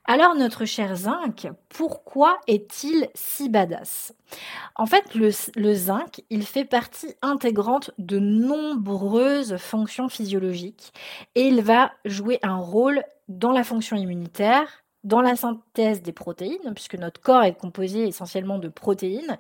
Alors 0.05 0.35
notre 0.35 0.65
cher 0.65 0.97
zinc, 0.97 1.47
pourquoi 1.69 2.37
est-il 2.47 3.07
si 3.15 3.47
badass? 3.47 4.13
En 4.75 4.85
fait, 4.85 5.15
le, 5.15 5.73
zinc, 5.73 6.21
il 6.29 6.45
fait 6.45 6.65
partie 6.65 7.15
intégrante 7.21 7.91
de 7.99 8.19
nombreuses 8.19 9.55
fonctions 9.55 10.09
physiologiques 10.09 10.91
et 11.35 11.47
il 11.47 11.61
va 11.61 11.93
jouer 12.03 12.39
un 12.43 12.57
rôle 12.57 13.01
dans 13.29 13.53
la 13.53 13.63
fonction 13.63 13.95
immunitaire, 13.95 14.82
dans 15.03 15.21
la 15.21 15.35
synthèse 15.35 16.01
des 16.01 16.13
protéines, 16.13 16.73
puisque 16.73 16.95
notre 16.95 17.21
corps 17.21 17.43
est 17.43 17.57
composé 17.57 18.07
essentiellement 18.07 18.57
de 18.57 18.69
protéines. 18.69 19.37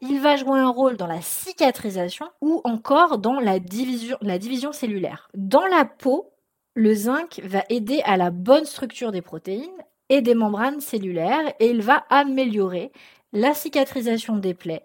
Il 0.00 0.20
va 0.20 0.36
jouer 0.36 0.58
un 0.58 0.70
rôle 0.70 0.96
dans 0.96 1.06
la 1.06 1.20
cicatrisation 1.20 2.26
ou 2.40 2.60
encore 2.64 3.18
dans 3.18 3.40
la 3.40 3.58
division, 3.58 4.16
la 4.22 4.38
division 4.38 4.72
cellulaire. 4.72 5.28
Dans 5.34 5.66
la 5.66 5.84
peau, 5.84 6.30
le 6.74 6.94
zinc 6.94 7.40
va 7.44 7.64
aider 7.68 8.00
à 8.04 8.16
la 8.16 8.30
bonne 8.30 8.64
structure 8.64 9.12
des 9.12 9.22
protéines 9.22 9.70
et 10.08 10.22
des 10.22 10.34
membranes 10.34 10.80
cellulaires 10.80 11.52
et 11.60 11.70
il 11.70 11.82
va 11.82 12.04
améliorer 12.08 12.92
la 13.32 13.54
cicatrisation 13.54 14.36
des 14.36 14.54
plaies. 14.54 14.84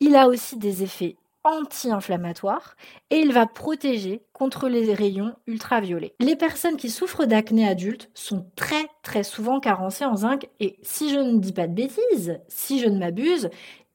Il 0.00 0.16
a 0.16 0.28
aussi 0.28 0.56
des 0.56 0.82
effets 0.82 1.16
anti-inflammatoire 1.46 2.76
et 3.10 3.16
il 3.18 3.32
va 3.32 3.46
protéger 3.46 4.22
contre 4.32 4.68
les 4.68 4.92
rayons 4.92 5.34
ultraviolets. 5.46 6.14
Les 6.20 6.36
personnes 6.36 6.76
qui 6.76 6.90
souffrent 6.90 7.24
d'acné 7.24 7.66
adulte 7.66 8.10
sont 8.14 8.46
très 8.56 8.88
très 9.02 9.22
souvent 9.22 9.60
carencées 9.60 10.04
en 10.04 10.16
zinc 10.16 10.48
et 10.60 10.76
si 10.82 11.10
je 11.10 11.18
ne 11.18 11.38
dis 11.38 11.52
pas 11.52 11.68
de 11.68 11.74
bêtises, 11.74 12.40
si 12.48 12.80
je 12.80 12.88
ne 12.88 12.98
m'abuse, 12.98 13.48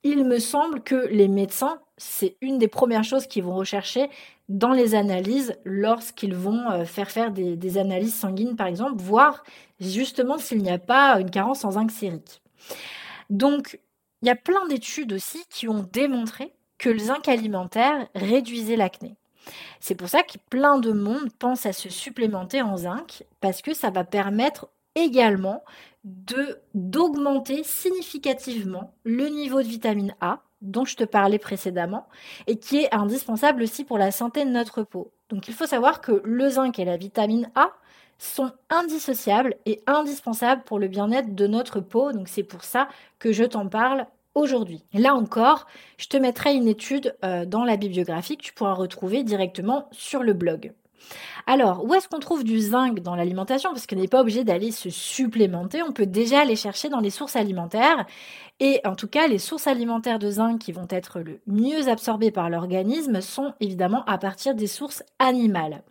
il 0.03 0.25
me 0.25 0.39
semble 0.39 0.81
que 0.81 1.07
les 1.11 1.27
médecins, 1.27 1.79
c'est 1.97 2.37
une 2.41 2.57
des 2.57 2.67
premières 2.67 3.03
choses 3.03 3.27
qu'ils 3.27 3.43
vont 3.43 3.55
rechercher 3.55 4.09
dans 4.49 4.71
les 4.71 4.95
analyses 4.95 5.55
lorsqu'ils 5.63 6.33
vont 6.33 6.69
euh, 6.71 6.85
faire 6.85 7.11
faire 7.11 7.31
des, 7.31 7.77
analyses 7.77 8.15
sanguines 8.15 8.55
par 8.55 8.67
exemple, 8.67 9.01
voir 9.01 9.43
justement 9.79 10.37
s'il 10.37 10.59
n'y 10.59 10.71
a 10.71 10.79
pas 10.79 11.19
une 11.19 11.29
carence 11.29 11.63
en 11.65 11.71
zinc 11.71 11.91
sérique. 11.91 12.41
Donc, 13.29 13.79
il 14.21 14.27
y 14.27 14.31
a 14.31 14.35
plein 14.35 14.67
d'études 14.67 15.13
aussi 15.13 15.43
qui 15.49 15.67
ont 15.67 15.87
démontré 15.91 16.53
que 16.81 16.89
le 16.89 16.97
zinc 16.97 17.27
alimentaire 17.27 18.07
réduisait 18.15 18.75
l'acné. 18.75 19.15
C'est 19.79 19.93
pour 19.93 20.09
ça 20.09 20.23
que 20.23 20.39
plein 20.49 20.79
de 20.79 20.91
monde 20.91 21.31
pense 21.37 21.67
à 21.67 21.73
se 21.73 21.89
supplémenter 21.89 22.63
en 22.63 22.75
zinc 22.75 23.23
parce 23.39 23.61
que 23.61 23.75
ça 23.75 23.91
va 23.91 24.03
permettre 24.03 24.67
également 24.95 25.63
d'augmenter 26.73 27.63
significativement 27.63 28.95
le 29.03 29.27
niveau 29.27 29.61
de 29.61 29.67
vitamine 29.67 30.15
A 30.21 30.39
dont 30.63 30.83
je 30.83 30.95
te 30.95 31.03
parlais 31.03 31.37
précédemment 31.37 32.07
et 32.47 32.57
qui 32.57 32.77
est 32.77 32.93
indispensable 32.93 33.61
aussi 33.61 33.83
pour 33.83 33.99
la 33.99 34.11
santé 34.11 34.43
de 34.43 34.49
notre 34.49 34.81
peau. 34.81 35.11
Donc 35.29 35.47
il 35.47 35.53
faut 35.53 35.67
savoir 35.67 36.01
que 36.01 36.23
le 36.25 36.49
zinc 36.49 36.79
et 36.79 36.85
la 36.85 36.97
vitamine 36.97 37.51
A 37.53 37.69
sont 38.17 38.51
indissociables 38.71 39.55
et 39.67 39.83
indispensables 39.85 40.63
pour 40.63 40.79
le 40.79 40.87
bien-être 40.87 41.35
de 41.35 41.45
notre 41.45 41.79
peau. 41.79 42.11
Donc 42.11 42.27
c'est 42.27 42.43
pour 42.43 42.63
ça 42.63 42.87
que 43.19 43.31
je 43.31 43.43
t'en 43.43 43.67
parle 43.67 44.07
aujourd'hui. 44.35 44.83
Là 44.93 45.15
encore, 45.15 45.67
je 45.97 46.07
te 46.07 46.17
mettrai 46.17 46.55
une 46.55 46.67
étude 46.67 47.15
euh, 47.23 47.45
dans 47.45 47.63
la 47.63 47.77
bibliographie 47.77 48.37
que 48.37 48.43
tu 48.43 48.53
pourras 48.53 48.73
retrouver 48.73 49.23
directement 49.23 49.87
sur 49.91 50.23
le 50.23 50.33
blog. 50.33 50.73
Alors, 51.47 51.83
où 51.83 51.93
est-ce 51.93 52.07
qu'on 52.07 52.19
trouve 52.19 52.43
du 52.43 52.59
zinc 52.59 52.99
dans 52.99 53.15
l'alimentation? 53.15 53.71
Parce 53.71 53.87
qu'on 53.87 53.95
n'est 53.95 54.07
pas 54.07 54.21
obligé 54.21 54.43
d'aller 54.43 54.71
se 54.71 54.89
supplémenter, 54.89 55.81
on 55.83 55.91
peut 55.91 56.05
déjà 56.05 56.41
aller 56.41 56.55
chercher 56.55 56.89
dans 56.89 56.99
les 56.99 57.09
sources 57.09 57.35
alimentaires. 57.35 58.05
Et 58.59 58.79
en 58.85 58.95
tout 58.95 59.07
cas, 59.07 59.27
les 59.27 59.39
sources 59.39 59.67
alimentaires 59.67 60.19
de 60.19 60.29
zinc 60.29 60.59
qui 60.59 60.71
vont 60.71 60.87
être 60.89 61.19
le 61.19 61.41
mieux 61.47 61.87
absorbées 61.89 62.31
par 62.31 62.49
l'organisme 62.49 63.21
sont 63.21 63.53
évidemment 63.59 64.03
à 64.05 64.17
partir 64.17 64.53
des 64.53 64.67
sources 64.67 65.03
animales. 65.19 65.81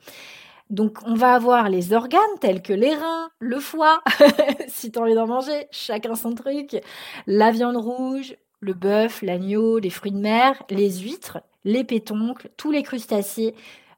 Donc 0.70 0.98
on 1.04 1.14
va 1.14 1.34
avoir 1.34 1.68
les 1.68 1.92
organes 1.92 2.20
tels 2.40 2.62
que 2.62 2.72
les 2.72 2.94
reins, 2.94 3.30
le 3.40 3.58
foie, 3.58 4.02
si 4.68 4.92
tu 4.92 4.98
as 4.98 5.02
envie 5.02 5.14
d'en 5.14 5.26
manger, 5.26 5.66
chacun 5.72 6.14
son 6.14 6.34
truc, 6.34 6.80
la 7.26 7.50
viande 7.50 7.76
rouge, 7.76 8.36
le 8.60 8.72
bœuf, 8.72 9.22
l'agneau, 9.22 9.78
les 9.78 9.90
fruits 9.90 10.12
de 10.12 10.18
mer, 10.18 10.62
les 10.70 11.00
huîtres, 11.00 11.40
les 11.64 11.82
pétoncles, 11.82 12.50
tous 12.56 12.70
les 12.70 12.82
crustacés. 12.82 13.54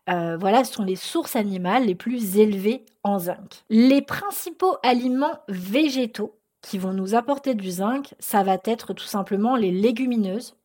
Euh, 0.09 0.37
voilà, 0.37 0.65
ce 0.65 0.73
sont 0.73 0.85
les 0.85 0.97
sources 0.97 1.37
animales 1.37 1.85
les 1.85 1.95
plus 1.95 2.39
élevées 2.39 2.85
en 3.05 3.19
zinc. 3.19 3.65
Les 3.69 4.03
principaux 4.03 4.77
aliments 4.83 5.39
végétaux 5.49 6.39
qui 6.63 6.79
vont 6.79 6.93
nous 6.93 7.15
apporter 7.15 7.55
du 7.55 7.71
zinc, 7.71 8.15
ça 8.19 8.43
va 8.43 8.57
être 8.65 8.95
tout 8.95 9.05
simplement 9.05 9.57
les 9.57 9.71
légumineuses, 9.71 10.57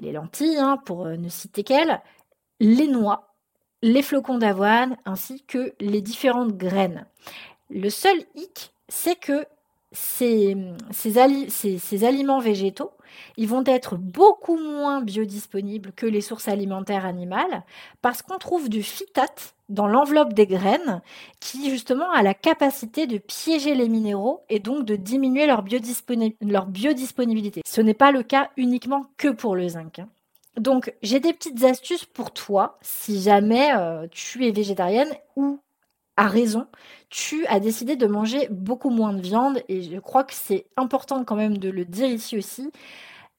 les 0.00 0.12
lentilles, 0.12 0.58
hein, 0.58 0.78
pour 0.84 1.06
euh, 1.06 1.16
ne 1.16 1.28
citer 1.28 1.62
qu'elles, 1.62 2.00
les 2.60 2.88
noix, 2.88 3.31
les 3.82 4.02
flocons 4.02 4.38
d'avoine 4.38 4.96
ainsi 5.04 5.42
que 5.46 5.74
les 5.80 6.00
différentes 6.00 6.56
graines. 6.56 7.06
Le 7.70 7.90
seul 7.90 8.16
hic, 8.34 8.72
c'est 8.88 9.16
que 9.16 9.46
ces, 9.92 10.56
aliments 12.04 12.40
végétaux, 12.40 12.92
ils 13.36 13.48
vont 13.48 13.64
être 13.66 13.96
beaucoup 13.96 14.56
moins 14.56 15.02
biodisponibles 15.02 15.92
que 15.92 16.06
les 16.06 16.22
sources 16.22 16.48
alimentaires 16.48 17.04
animales 17.04 17.62
parce 18.00 18.22
qu'on 18.22 18.38
trouve 18.38 18.68
du 18.68 18.82
phytate 18.82 19.54
dans 19.68 19.86
l'enveloppe 19.86 20.32
des 20.32 20.46
graines 20.46 21.02
qui 21.40 21.70
justement 21.70 22.10
a 22.10 22.22
la 22.22 22.34
capacité 22.34 23.06
de 23.06 23.18
piéger 23.18 23.74
les 23.74 23.88
minéraux 23.88 24.44
et 24.48 24.60
donc 24.60 24.84
de 24.86 24.96
diminuer 24.96 25.46
leur, 25.46 25.64
leur 26.40 26.66
biodisponibilité. 26.66 27.62
Ce 27.66 27.80
n'est 27.80 27.94
pas 27.94 28.12
le 28.12 28.22
cas 28.22 28.50
uniquement 28.56 29.06
que 29.18 29.28
pour 29.28 29.56
le 29.56 29.68
zinc. 29.68 29.98
Hein. 29.98 30.08
Donc, 30.58 30.94
j'ai 31.02 31.20
des 31.20 31.32
petites 31.32 31.64
astuces 31.64 32.04
pour 32.04 32.32
toi 32.32 32.78
si 32.82 33.22
jamais 33.22 33.72
euh, 33.74 34.06
tu 34.10 34.46
es 34.46 34.50
végétarienne 34.50 35.12
ou 35.36 35.60
à 36.16 36.28
raison, 36.28 36.66
tu 37.08 37.46
as 37.46 37.58
décidé 37.58 37.96
de 37.96 38.06
manger 38.06 38.48
beaucoup 38.50 38.90
moins 38.90 39.14
de 39.14 39.22
viande 39.22 39.62
et 39.68 39.82
je 39.82 39.98
crois 39.98 40.24
que 40.24 40.34
c'est 40.34 40.66
important 40.76 41.24
quand 41.24 41.36
même 41.36 41.56
de 41.56 41.70
le 41.70 41.84
dire 41.86 42.08
ici 42.08 42.36
aussi. 42.36 42.70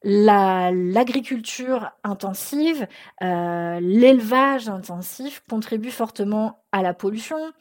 L'agriculture 0.04 1.92
intensive, 2.04 2.88
euh, 3.22 3.80
l'élevage 3.80 4.68
intensif 4.68 5.44
contribuent 5.50 5.92
fortement 5.92 6.64
à 6.74 6.82
la 6.82 6.94
pollution, 6.94 7.54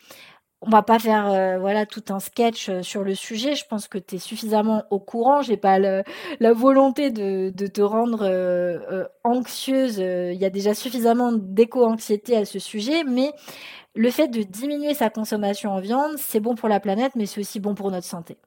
on 0.64 0.70
va 0.70 0.82
pas 0.82 1.00
faire 1.00 1.30
euh, 1.30 1.58
voilà 1.58 1.86
tout 1.86 2.04
un 2.10 2.20
sketch 2.20 2.68
euh, 2.68 2.82
sur 2.82 3.02
le 3.02 3.14
sujet. 3.14 3.56
Je 3.56 3.66
pense 3.66 3.88
que 3.88 3.98
tu 3.98 4.14
es 4.14 4.18
suffisamment 4.18 4.84
au 4.90 5.00
courant. 5.00 5.42
J'ai 5.42 5.56
pas 5.56 5.78
la 5.78 6.52
volonté 6.52 7.10
de, 7.10 7.50
te 7.66 7.82
rendre 7.82 8.20
euh, 8.22 9.04
anxieuse. 9.24 9.98
Il 9.98 10.40
y 10.40 10.44
a 10.44 10.50
déjà 10.50 10.74
suffisamment 10.74 11.32
d'éco-anxiété 11.32 12.36
à 12.36 12.44
ce 12.44 12.60
sujet, 12.60 13.02
mais 13.04 13.32
le 13.94 14.10
fait 14.10 14.28
de 14.28 14.42
diminuer 14.42 14.94
sa 14.94 15.10
consommation 15.10 15.72
en 15.72 15.80
viande, 15.80 16.16
c'est 16.16 16.40
bon 16.40 16.54
pour 16.54 16.68
la 16.68 16.80
planète, 16.80 17.12
mais 17.16 17.26
c'est 17.26 17.40
aussi 17.40 17.60
bon 17.60 17.74
pour 17.74 17.90
notre 17.90 18.06
santé. 18.06 18.38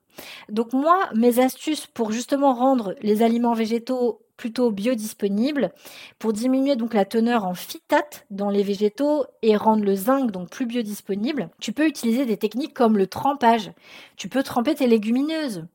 Donc 0.49 0.71
moi, 0.71 1.09
mes 1.13 1.39
astuces 1.39 1.85
pour 1.85 2.11
justement 2.11 2.53
rendre 2.53 2.95
les 3.01 3.21
aliments 3.21 3.53
végétaux 3.53 4.24
plutôt 4.37 4.71
biodisponibles, 4.71 5.71
pour 6.19 6.33
diminuer 6.33 6.75
donc 6.75 6.93
la 6.93 7.05
teneur 7.05 7.45
en 7.45 7.53
phytate 7.53 8.25
dans 8.29 8.49
les 8.49 8.63
végétaux 8.63 9.25
et 9.41 9.55
rendre 9.55 9.83
le 9.83 9.95
zinc 9.95 10.31
donc 10.31 10.49
plus 10.49 10.65
biodisponible, 10.65 11.49
tu 11.59 11.71
peux 11.71 11.87
utiliser 11.87 12.25
des 12.25 12.37
techniques 12.37 12.73
comme 12.73 12.97
le 12.97 13.07
trempage. 13.07 13.71
Tu 14.17 14.29
peux 14.29 14.43
tremper 14.43 14.75
tes 14.75 14.87
légumineuses. 14.87 15.65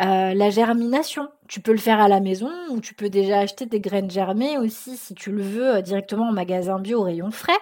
Euh, 0.00 0.34
la 0.34 0.50
germination, 0.50 1.28
tu 1.48 1.60
peux 1.60 1.72
le 1.72 1.78
faire 1.78 2.00
à 2.00 2.08
la 2.08 2.20
maison 2.20 2.50
ou 2.70 2.80
tu 2.80 2.94
peux 2.94 3.10
déjà 3.10 3.40
acheter 3.40 3.66
des 3.66 3.80
graines 3.80 4.10
germées 4.10 4.58
aussi 4.58 4.96
si 4.96 5.14
tu 5.14 5.30
le 5.30 5.42
veux 5.42 5.76
euh, 5.76 5.82
directement 5.82 6.28
en 6.28 6.32
magasin 6.32 6.78
bio 6.78 7.00
au 7.00 7.02
rayon 7.02 7.30
frais. 7.30 7.58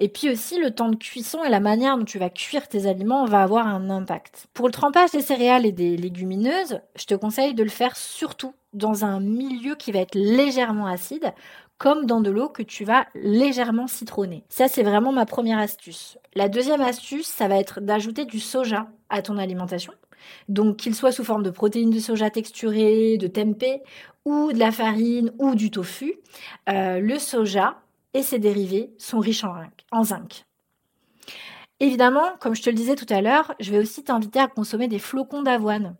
Et 0.00 0.08
puis 0.08 0.30
aussi 0.30 0.58
le 0.58 0.70
temps 0.72 0.88
de 0.88 0.96
cuisson 0.96 1.44
et 1.44 1.50
la 1.50 1.60
manière 1.60 1.96
dont 1.96 2.04
tu 2.04 2.18
vas 2.18 2.30
cuire 2.30 2.68
tes 2.68 2.86
aliments 2.86 3.24
va 3.24 3.42
avoir 3.42 3.66
un 3.66 3.90
impact. 3.90 4.46
Pour 4.52 4.66
le 4.66 4.72
trempage 4.72 5.10
des 5.12 5.20
céréales 5.20 5.66
et 5.66 5.72
des 5.72 5.96
légumineuses, 5.96 6.80
je 6.96 7.06
te 7.06 7.14
conseille 7.14 7.54
de 7.54 7.62
le 7.62 7.70
faire 7.70 7.96
surtout 7.96 8.54
dans 8.74 9.04
un 9.04 9.20
milieu 9.20 9.74
qui 9.74 9.92
va 9.92 10.00
être 10.00 10.14
légèrement 10.14 10.86
acide 10.86 11.32
comme 11.78 12.06
dans 12.06 12.20
de 12.20 12.30
l'eau 12.30 12.48
que 12.48 12.62
tu 12.62 12.84
vas 12.84 13.06
légèrement 13.14 13.86
citronner. 13.86 14.44
Ça, 14.48 14.68
c'est 14.68 14.82
vraiment 14.82 15.12
ma 15.12 15.26
première 15.26 15.58
astuce. 15.58 16.18
La 16.34 16.48
deuxième 16.48 16.80
astuce, 16.80 17.26
ça 17.26 17.48
va 17.48 17.58
être 17.58 17.80
d'ajouter 17.80 18.24
du 18.24 18.38
soja 18.38 18.86
à 19.08 19.22
ton 19.22 19.38
alimentation. 19.38 19.92
Donc 20.48 20.76
qu'il 20.76 20.94
soit 20.94 21.12
sous 21.12 21.24
forme 21.24 21.42
de 21.42 21.50
protéines 21.50 21.90
de 21.90 21.98
soja 21.98 22.30
texturées, 22.30 23.18
de 23.18 23.26
tempeh, 23.26 23.82
ou 24.24 24.52
de 24.52 24.58
la 24.58 24.72
farine, 24.72 25.32
ou 25.38 25.54
du 25.54 25.70
tofu, 25.70 26.14
euh, 26.68 27.00
le 27.00 27.18
soja 27.18 27.78
et 28.14 28.22
ses 28.22 28.38
dérivés 28.38 28.94
sont 28.96 29.18
riches 29.18 29.44
en 29.90 30.04
zinc. 30.04 30.46
Évidemment, 31.80 32.36
comme 32.40 32.54
je 32.54 32.62
te 32.62 32.70
le 32.70 32.76
disais 32.76 32.94
tout 32.94 33.12
à 33.12 33.20
l'heure, 33.20 33.54
je 33.60 33.70
vais 33.72 33.78
aussi 33.78 34.04
t'inviter 34.04 34.38
à 34.38 34.46
consommer 34.46 34.88
des 34.88 35.00
flocons 35.00 35.42
d'avoine. 35.42 35.96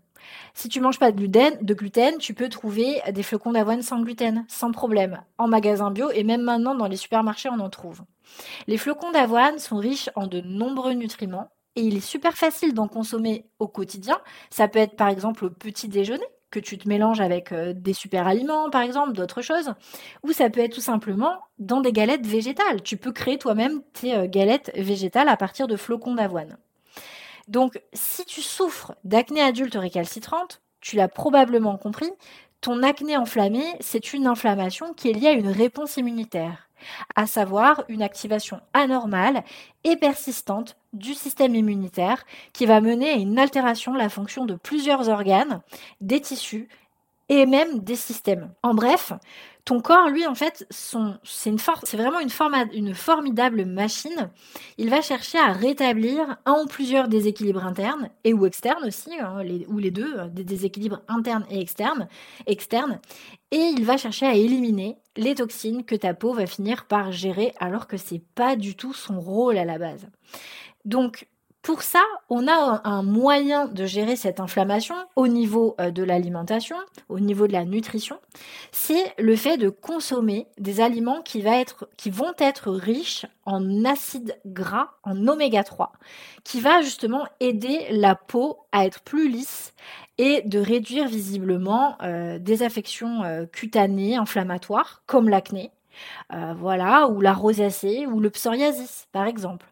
Si 0.54 0.68
tu 0.68 0.80
manges 0.80 0.98
pas 0.98 1.12
de 1.12 1.16
gluten, 1.16 1.58
de 1.60 1.74
gluten, 1.74 2.18
tu 2.18 2.34
peux 2.34 2.48
trouver 2.48 3.02
des 3.12 3.22
flocons 3.22 3.52
d'avoine 3.52 3.82
sans 3.82 4.00
gluten, 4.00 4.44
sans 4.48 4.72
problème, 4.72 5.22
en 5.38 5.48
magasin 5.48 5.90
bio 5.90 6.10
et 6.10 6.24
même 6.24 6.42
maintenant 6.42 6.74
dans 6.74 6.88
les 6.88 6.96
supermarchés 6.96 7.48
on 7.50 7.60
en 7.60 7.70
trouve. 7.70 8.02
Les 8.66 8.78
flocons 8.78 9.12
d'avoine 9.12 9.58
sont 9.58 9.76
riches 9.76 10.10
en 10.14 10.26
de 10.26 10.40
nombreux 10.40 10.92
nutriments 10.92 11.50
et 11.76 11.82
il 11.82 11.96
est 11.96 12.00
super 12.00 12.34
facile 12.34 12.74
d'en 12.74 12.88
consommer 12.88 13.46
au 13.58 13.68
quotidien. 13.68 14.20
Ça 14.50 14.68
peut 14.68 14.78
être 14.78 14.96
par 14.96 15.08
exemple 15.08 15.44
au 15.44 15.50
petit 15.50 15.88
déjeuner 15.88 16.24
que 16.50 16.60
tu 16.60 16.78
te 16.78 16.88
mélanges 16.88 17.20
avec 17.20 17.50
euh, 17.50 17.72
des 17.74 17.92
super 17.92 18.28
aliments 18.28 18.70
par 18.70 18.82
exemple, 18.82 19.12
d'autres 19.12 19.42
choses, 19.42 19.74
ou 20.22 20.32
ça 20.32 20.48
peut 20.50 20.60
être 20.60 20.74
tout 20.74 20.80
simplement 20.80 21.40
dans 21.58 21.80
des 21.80 21.92
galettes 21.92 22.26
végétales. 22.26 22.82
Tu 22.82 22.96
peux 22.96 23.12
créer 23.12 23.38
toi-même 23.38 23.82
tes 23.92 24.14
euh, 24.14 24.26
galettes 24.28 24.70
végétales 24.76 25.28
à 25.28 25.36
partir 25.36 25.66
de 25.66 25.76
flocons 25.76 26.14
d'avoine. 26.14 26.56
Donc 27.48 27.80
si 27.92 28.24
tu 28.24 28.42
souffres 28.42 28.94
d'acné 29.04 29.40
adulte 29.40 29.74
récalcitrante, 29.74 30.62
tu 30.80 30.96
l'as 30.96 31.08
probablement 31.08 31.76
compris, 31.76 32.10
ton 32.60 32.82
acné 32.82 33.16
enflammé, 33.16 33.62
c'est 33.80 34.12
une 34.12 34.26
inflammation 34.26 34.94
qui 34.94 35.10
est 35.10 35.12
liée 35.12 35.28
à 35.28 35.32
une 35.32 35.48
réponse 35.48 35.96
immunitaire 35.96 36.64
à 37.14 37.26
savoir 37.26 37.84
une 37.88 38.02
activation 38.02 38.60
anormale 38.72 39.42
et 39.84 39.96
persistante 39.96 40.76
du 40.92 41.14
système 41.14 41.54
immunitaire 41.54 42.24
qui 42.52 42.66
va 42.66 42.80
mener 42.80 43.10
à 43.10 43.14
une 43.14 43.38
altération 43.38 43.92
de 43.92 43.98
la 43.98 44.08
fonction 44.08 44.44
de 44.44 44.54
plusieurs 44.54 45.08
organes, 45.08 45.60
des 46.00 46.20
tissus 46.20 46.68
et 47.28 47.46
même 47.46 47.80
des 47.80 47.96
systèmes. 47.96 48.52
En 48.62 48.74
bref, 48.74 49.12
Ton 49.64 49.80
corps, 49.80 50.10
lui, 50.10 50.26
en 50.26 50.34
fait, 50.34 50.66
c'est 50.68 51.96
vraiment 51.96 52.20
une, 52.20 52.30
une 52.74 52.94
formidable 52.94 53.64
machine. 53.64 54.30
Il 54.76 54.90
va 54.90 55.00
chercher 55.00 55.38
à 55.38 55.52
rétablir 55.52 56.36
un 56.44 56.60
ou 56.62 56.66
plusieurs 56.66 57.08
déséquilibres 57.08 57.64
internes 57.64 58.10
et 58.24 58.34
ou 58.34 58.44
externes 58.44 58.84
aussi, 58.84 59.18
hein, 59.18 59.42
ou 59.68 59.78
les 59.78 59.90
deux, 59.90 60.18
euh, 60.18 60.28
des 60.28 60.44
déséquilibres 60.44 61.00
internes 61.08 61.46
et 61.50 61.60
externes, 61.60 62.08
externes. 62.46 63.00
Et 63.52 63.72
il 63.74 63.86
va 63.86 63.96
chercher 63.96 64.26
à 64.26 64.34
éliminer 64.34 64.98
les 65.16 65.34
toxines 65.34 65.84
que 65.84 65.94
ta 65.94 66.12
peau 66.12 66.34
va 66.34 66.44
finir 66.44 66.84
par 66.84 67.10
gérer, 67.10 67.54
alors 67.58 67.86
que 67.86 67.96
c'est 67.96 68.22
pas 68.34 68.56
du 68.56 68.76
tout 68.76 68.92
son 68.92 69.18
rôle 69.18 69.56
à 69.56 69.64
la 69.64 69.78
base. 69.78 70.08
Donc, 70.84 71.26
pour 71.64 71.82
ça, 71.82 72.04
on 72.28 72.46
a 72.46 72.82
un 72.84 73.02
moyen 73.02 73.68
de 73.68 73.86
gérer 73.86 74.16
cette 74.16 74.38
inflammation 74.38 74.96
au 75.16 75.28
niveau 75.28 75.74
euh, 75.80 75.90
de 75.90 76.02
l'alimentation, 76.02 76.76
au 77.08 77.20
niveau 77.20 77.46
de 77.46 77.54
la 77.54 77.64
nutrition. 77.64 78.18
C'est 78.70 79.14
le 79.18 79.34
fait 79.34 79.56
de 79.56 79.70
consommer 79.70 80.46
des 80.58 80.82
aliments 80.82 81.22
qui, 81.22 81.40
vont 81.40 82.34
être 82.38 82.70
riches 82.70 83.24
en 83.46 83.82
acides 83.86 84.38
gras, 84.44 84.90
en 85.04 85.26
oméga 85.26 85.64
3, 85.64 85.92
qui 86.44 86.60
va 86.60 86.82
justement 86.82 87.26
aider 87.40 87.86
la 87.88 88.14
peau 88.14 88.58
à 88.70 88.84
être 88.84 89.00
plus 89.00 89.30
lisse 89.30 89.72
et 90.18 90.42
de 90.42 90.58
réduire 90.58 91.08
visiblement 91.08 91.96
euh, 92.02 92.38
des 92.38 92.62
affections 92.62 93.24
euh, 93.24 93.46
cutanées 93.46 94.16
inflammatoires 94.16 95.02
comme 95.06 95.30
l'acné, 95.30 95.70
voilà, 96.30 97.08
ou 97.08 97.20
la 97.20 97.32
rosacée 97.32 98.04
ou 98.06 98.20
le 98.20 98.28
psoriasis 98.28 99.06
par 99.12 99.26
exemple. 99.26 99.64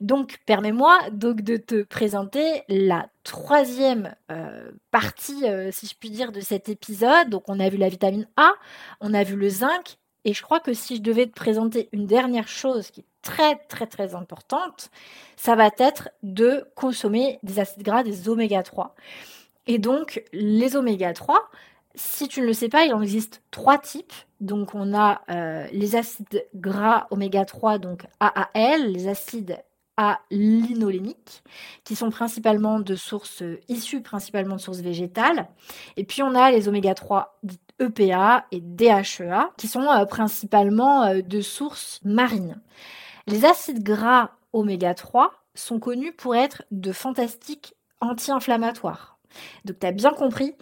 Donc, 0.00 0.38
permets-moi 0.46 0.98
donc 1.10 1.42
de 1.42 1.56
te 1.56 1.82
présenter 1.82 2.62
la 2.68 3.08
troisième 3.24 4.14
euh, 4.30 4.70
partie, 4.90 5.46
euh, 5.46 5.70
si 5.72 5.86
je 5.86 5.94
puis 5.98 6.10
dire, 6.10 6.32
de 6.32 6.40
cet 6.40 6.68
épisode. 6.68 7.28
Donc, 7.28 7.44
on 7.48 7.60
a 7.60 7.68
vu 7.68 7.76
la 7.76 7.88
vitamine 7.88 8.26
A, 8.36 8.52
on 9.00 9.14
a 9.14 9.22
vu 9.24 9.36
le 9.36 9.48
zinc, 9.48 9.98
et 10.24 10.34
je 10.34 10.42
crois 10.42 10.60
que 10.60 10.72
si 10.72 10.96
je 10.96 11.02
devais 11.02 11.26
te 11.26 11.34
présenter 11.34 11.88
une 11.92 12.06
dernière 12.06 12.48
chose 12.48 12.90
qui 12.90 13.00
est 13.00 13.06
très 13.22 13.56
très 13.68 13.86
très 13.86 14.14
importante, 14.14 14.90
ça 15.36 15.54
va 15.54 15.70
être 15.78 16.10
de 16.22 16.66
consommer 16.74 17.38
des 17.42 17.60
acides 17.60 17.82
gras, 17.82 18.02
des 18.02 18.28
oméga 18.28 18.62
3. 18.62 18.94
Et 19.66 19.78
donc, 19.78 20.22
les 20.32 20.76
oméga 20.76 21.12
3, 21.12 21.48
si 21.94 22.28
tu 22.28 22.40
ne 22.40 22.46
le 22.46 22.52
sais 22.52 22.68
pas, 22.68 22.84
il 22.84 22.94
en 22.94 23.02
existe 23.02 23.42
trois 23.50 23.78
types. 23.78 24.12
Donc 24.40 24.74
on 24.74 24.94
a 24.94 25.22
euh, 25.30 25.66
les 25.72 25.96
acides 25.96 26.46
gras 26.54 27.06
oméga 27.10 27.44
3, 27.44 27.78
donc 27.78 28.06
AAL, 28.20 28.90
les 28.92 29.08
acides 29.08 29.58
alinoléniques, 29.96 31.42
qui 31.84 31.94
sont 31.94 32.10
principalement 32.10 32.80
de 32.80 32.96
sources 32.96 33.42
issues 33.68 34.00
principalement 34.00 34.56
de 34.56 34.60
sources 34.60 34.80
végétales. 34.80 35.48
Et 35.96 36.04
puis 36.04 36.22
on 36.22 36.34
a 36.34 36.50
les 36.50 36.68
oméga 36.68 36.94
3 36.94 37.40
EPA 37.78 38.46
et 38.50 38.60
DHEA, 38.60 39.50
qui 39.56 39.68
sont 39.68 39.88
euh, 39.88 40.04
principalement 40.06 41.04
euh, 41.04 41.20
de 41.22 41.40
sources 41.40 42.00
marines. 42.04 42.60
Les 43.26 43.44
acides 43.44 43.82
gras 43.82 44.30
oméga 44.52 44.94
3 44.94 45.32
sont 45.54 45.78
connus 45.78 46.12
pour 46.12 46.34
être 46.34 46.64
de 46.70 46.92
fantastiques 46.92 47.74
anti-inflammatoires. 48.00 49.18
Donc 49.64 49.78
tu 49.78 49.86
as 49.86 49.92
bien 49.92 50.12
compris 50.12 50.54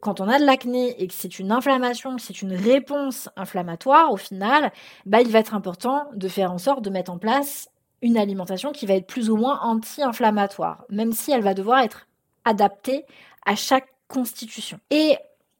quand 0.00 0.20
on 0.20 0.28
a 0.28 0.38
de 0.38 0.44
l'acné 0.44 1.00
et 1.02 1.06
que 1.06 1.14
c'est 1.14 1.38
une 1.38 1.52
inflammation, 1.52 2.16
que 2.16 2.22
c'est 2.22 2.42
une 2.42 2.54
réponse 2.54 3.28
inflammatoire, 3.36 4.12
au 4.12 4.16
final, 4.16 4.72
bah, 5.06 5.20
il 5.20 5.30
va 5.30 5.38
être 5.38 5.54
important 5.54 6.06
de 6.14 6.28
faire 6.28 6.52
en 6.52 6.58
sorte 6.58 6.82
de 6.82 6.90
mettre 6.90 7.10
en 7.10 7.18
place 7.18 7.68
une 8.02 8.16
alimentation 8.16 8.72
qui 8.72 8.86
va 8.86 8.94
être 8.94 9.06
plus 9.06 9.30
ou 9.30 9.36
moins 9.36 9.60
anti-inflammatoire, 9.60 10.84
même 10.88 11.12
si 11.12 11.30
elle 11.32 11.42
va 11.42 11.54
devoir 11.54 11.80
être 11.80 12.08
adaptée 12.44 13.04
à 13.46 13.54
chaque 13.54 13.88
constitution. 14.08 14.80
Et 14.90 15.16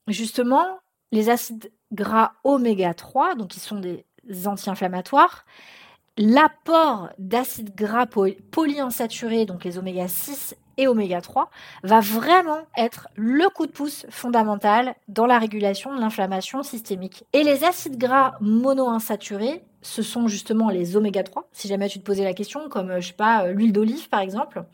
justement, 0.08 0.66
les 1.12 1.30
acides 1.30 1.70
gras 1.92 2.32
oméga 2.42 2.94
3, 2.94 3.36
donc 3.36 3.48
qui 3.48 3.60
sont 3.60 3.78
des 3.78 4.04
anti-inflammatoires, 4.46 5.44
l'apport 6.18 7.10
d'acides 7.18 7.74
gras 7.74 8.06
polyinsaturés, 8.50 9.46
donc 9.46 9.64
les 9.64 9.78
oméga 9.78 10.08
6 10.08 10.56
et 10.76 10.86
oméga 10.86 11.20
3, 11.20 11.50
va 11.82 12.00
vraiment 12.00 12.60
être 12.76 13.08
le 13.16 13.48
coup 13.48 13.66
de 13.66 13.72
pouce 13.72 14.06
fondamental 14.10 14.94
dans 15.08 15.26
la 15.26 15.38
régulation 15.38 15.94
de 15.94 16.00
l'inflammation 16.00 16.62
systémique. 16.62 17.24
Et 17.32 17.42
les 17.42 17.64
acides 17.64 17.98
gras 17.98 18.34
monoinsaturés, 18.40 19.62
ce 19.82 20.02
sont 20.02 20.28
justement 20.28 20.70
les 20.70 20.96
oméga 20.96 21.22
3, 21.22 21.48
si 21.52 21.68
jamais 21.68 21.88
tu 21.88 21.98
te 21.98 22.04
posais 22.04 22.24
la 22.24 22.34
question, 22.34 22.68
comme 22.68 22.90
euh, 22.90 23.00
je 23.00 23.08
sais 23.08 23.12
pas, 23.12 23.44
euh, 23.44 23.52
l'huile 23.52 23.72
d'olive 23.72 24.08
par 24.08 24.20
exemple. 24.20 24.64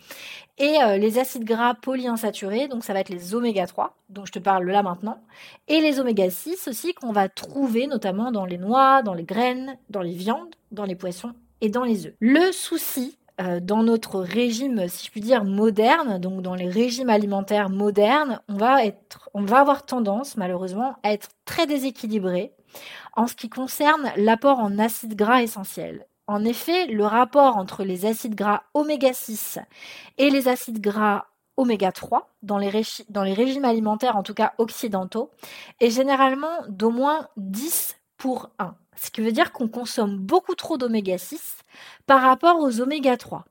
Et 0.59 0.83
euh, 0.83 0.99
les 0.99 1.19
acides 1.19 1.45
gras 1.45 1.75
polyinsaturés, 1.75 2.68
donc 2.68 2.85
ça 2.85 2.92
va 2.92 3.01
être 3.01 3.09
les 3.09 3.35
oméga 3.35 3.66
3, 3.66 3.96
dont 4.11 4.25
je 4.27 4.33
te 4.33 4.38
parle 4.38 4.68
là 4.68 4.83
maintenant. 4.83 5.20
Et 5.68 5.81
les 5.81 6.01
oméga 6.01 6.29
6 6.31 6.68
aussi 6.68 6.94
qu'on 6.94 7.12
va 7.12 7.29
trouver 7.29 7.87
notamment 7.87 8.31
dans 8.33 8.44
les 8.44 8.59
noix, 8.59 9.03
dans 9.03 9.14
les 9.14 9.25
graines, 9.25 9.79
dans 9.88 10.03
les 10.03 10.14
viandes, 10.14 10.55
dans 10.73 10.85
les 10.85 10.96
poissons 10.96 11.33
et 11.61 11.70
dans 11.70 11.85
les 11.85 12.07
œufs. 12.07 12.14
Le 12.20 12.53
souci 12.53 13.17
euh, 13.40 13.61
dans 13.61 13.85
notre 13.85 14.18
régime, 14.18 14.88
si 14.88 15.07
je 15.07 15.11
puis 15.11 15.20
dire, 15.20 15.44
moderne, 15.44 16.18
donc 16.18 16.42
dans 16.42 16.55
les 16.55 16.68
régimes 16.68 17.11
alimentaires 17.11 17.70
modernes, 17.70 18.40
on 18.48 18.55
va, 18.57 18.81
avoir 19.59 19.87
tendance, 19.87 20.37
malheureusement, 20.37 20.96
à 21.05 21.12
être 21.12 21.29
très 21.44 21.66
déséquilibré 21.66 22.53
en 23.14 23.27
ce 23.27 23.35
qui 23.35 23.48
concerne 23.48 24.12
l'apport 24.16 24.59
en 24.59 24.79
acides 24.79 25.14
gras 25.14 25.42
essentiels. 25.42 26.07
En 26.27 26.44
effet, 26.44 26.87
le 26.87 27.07
rapport 27.07 27.57
entre 27.57 27.85
les 27.85 28.07
acides 28.07 28.35
gras 28.35 28.64
oméga 28.74 29.12
6 29.12 29.61
et 30.18 30.31
les 30.31 30.48
acides 30.48 30.81
gras 30.81 31.27
oméga 31.57 31.92
3 31.92 32.31
dans 32.42 32.59
les, 32.59 32.70
dans 33.09 33.22
les 33.22 33.35
régimes 33.35 33.64
alimentaires, 33.64 34.16
en 34.16 34.22
tout 34.22 34.35
cas 34.35 34.53
occidentaux, 34.59 35.31
est 35.81 35.90
généralement 35.90 36.62
d'au 36.68 36.90
moins 36.90 37.29
10 37.37 37.96
pour 38.16 38.51
1. 38.59 38.74
Ce 39.01 39.11
qui 39.11 39.21
veut 39.21 39.33
dire 39.33 39.53
qu'on 39.53 39.69
consomme 39.69 40.17
beaucoup 40.17 40.55
trop 40.55 40.77
d'oméga 40.77 41.19
6 41.19 41.59
par 42.07 42.21
rapport 42.23 42.59
aux 42.61 42.81
oméga 42.81 43.17
3. 43.17 43.45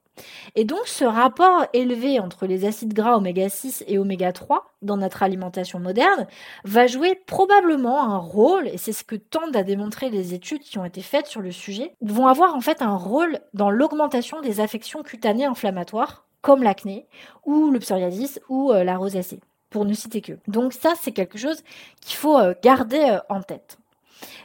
Et 0.55 0.65
donc 0.65 0.87
ce 0.87 1.05
rapport 1.05 1.65
élevé 1.73 2.19
entre 2.19 2.47
les 2.47 2.65
acides 2.65 2.93
gras 2.93 3.17
oméga 3.17 3.49
6 3.49 3.83
et 3.87 3.97
oméga 3.97 4.31
3 4.31 4.73
dans 4.81 4.97
notre 4.97 5.23
alimentation 5.23 5.79
moderne 5.79 6.27
va 6.63 6.87
jouer 6.87 7.15
probablement 7.15 8.03
un 8.03 8.17
rôle, 8.17 8.67
et 8.67 8.77
c'est 8.77 8.93
ce 8.93 9.03
que 9.03 9.15
tentent 9.15 9.55
à 9.55 9.63
démontrer 9.63 10.09
les 10.09 10.33
études 10.33 10.61
qui 10.61 10.77
ont 10.77 10.85
été 10.85 11.01
faites 11.01 11.27
sur 11.27 11.41
le 11.41 11.51
sujet, 11.51 11.93
vont 12.01 12.27
avoir 12.27 12.55
en 12.55 12.61
fait 12.61 12.81
un 12.81 12.95
rôle 12.95 13.39
dans 13.53 13.69
l'augmentation 13.69 14.41
des 14.41 14.59
affections 14.59 15.03
cutanées 15.03 15.45
inflammatoires 15.45 16.25
comme 16.41 16.63
l'acné 16.63 17.07
ou 17.45 17.71
le 17.71 17.79
psoriasis 17.79 18.39
ou 18.49 18.71
euh, 18.71 18.83
la 18.83 18.97
rosacée, 18.97 19.41
pour 19.69 19.85
ne 19.85 19.93
citer 19.93 20.21
que. 20.21 20.33
Donc 20.47 20.73
ça 20.73 20.93
c'est 21.01 21.11
quelque 21.11 21.37
chose 21.37 21.61
qu'il 22.01 22.15
faut 22.15 22.37
euh, 22.37 22.53
garder 22.63 22.99
euh, 22.99 23.19
en 23.29 23.41
tête. 23.41 23.77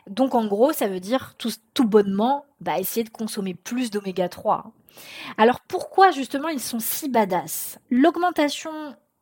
Donc 0.08 0.34
en 0.34 0.46
gros, 0.46 0.72
ça 0.72 0.88
veut 0.88 1.00
dire 1.00 1.34
tout, 1.38 1.84
bonnement 1.84 2.44
bah, 2.60 2.78
essayer 2.78 3.04
de 3.04 3.10
consommer 3.10 3.54
plus 3.54 3.90
d'oméga 3.90 4.28
3. 4.28 4.72
Alors 5.38 5.60
pourquoi 5.60 6.10
justement 6.10 6.48
ils 6.48 6.60
sont 6.60 6.80
si 6.80 7.08
badass? 7.08 7.78
L'augmentation 7.90 8.72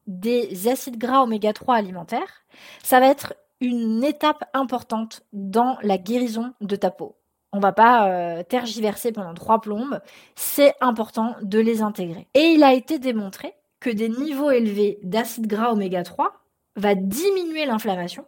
des 0.07 0.69
acides 0.69 0.99
gras 0.99 1.23
oméga 1.23 1.53
3 1.53 1.77
alimentaires, 1.77 2.45
ça 2.83 3.01
va 3.01 3.07
être 3.07 3.35
une 3.61 4.03
étape 4.03 4.45
importante 4.55 5.23
dans 5.33 5.77
la 5.83 5.99
guérison 5.99 6.55
de 6.61 6.77
ta 6.77 6.91
peau. 6.91 7.17
On 7.53 7.61
va 7.61 7.73
pas 7.73 8.09
euh, 8.09 8.43
tergiverser 8.43 9.13
pendant 9.13 9.35
trois 9.35 9.61
plombes, 9.61 10.01
c'est 10.37 10.75
important 10.81 11.35
de 11.43 11.59
les 11.59 11.83
intégrer. 11.83 12.29
Et 12.35 12.53
il 12.53 12.63
a 12.63 12.75
été 12.75 12.99
démontré 12.99 13.55
que 13.81 13.91
des 13.91 14.09
niveaux 14.09 14.51
élevés 14.51 14.99
d'acides 15.03 15.47
gras 15.47 15.73
oméga 15.73 16.03
3 16.03 16.33
va 16.77 16.95
diminuer 16.95 17.67
l'inflammation 17.67 18.25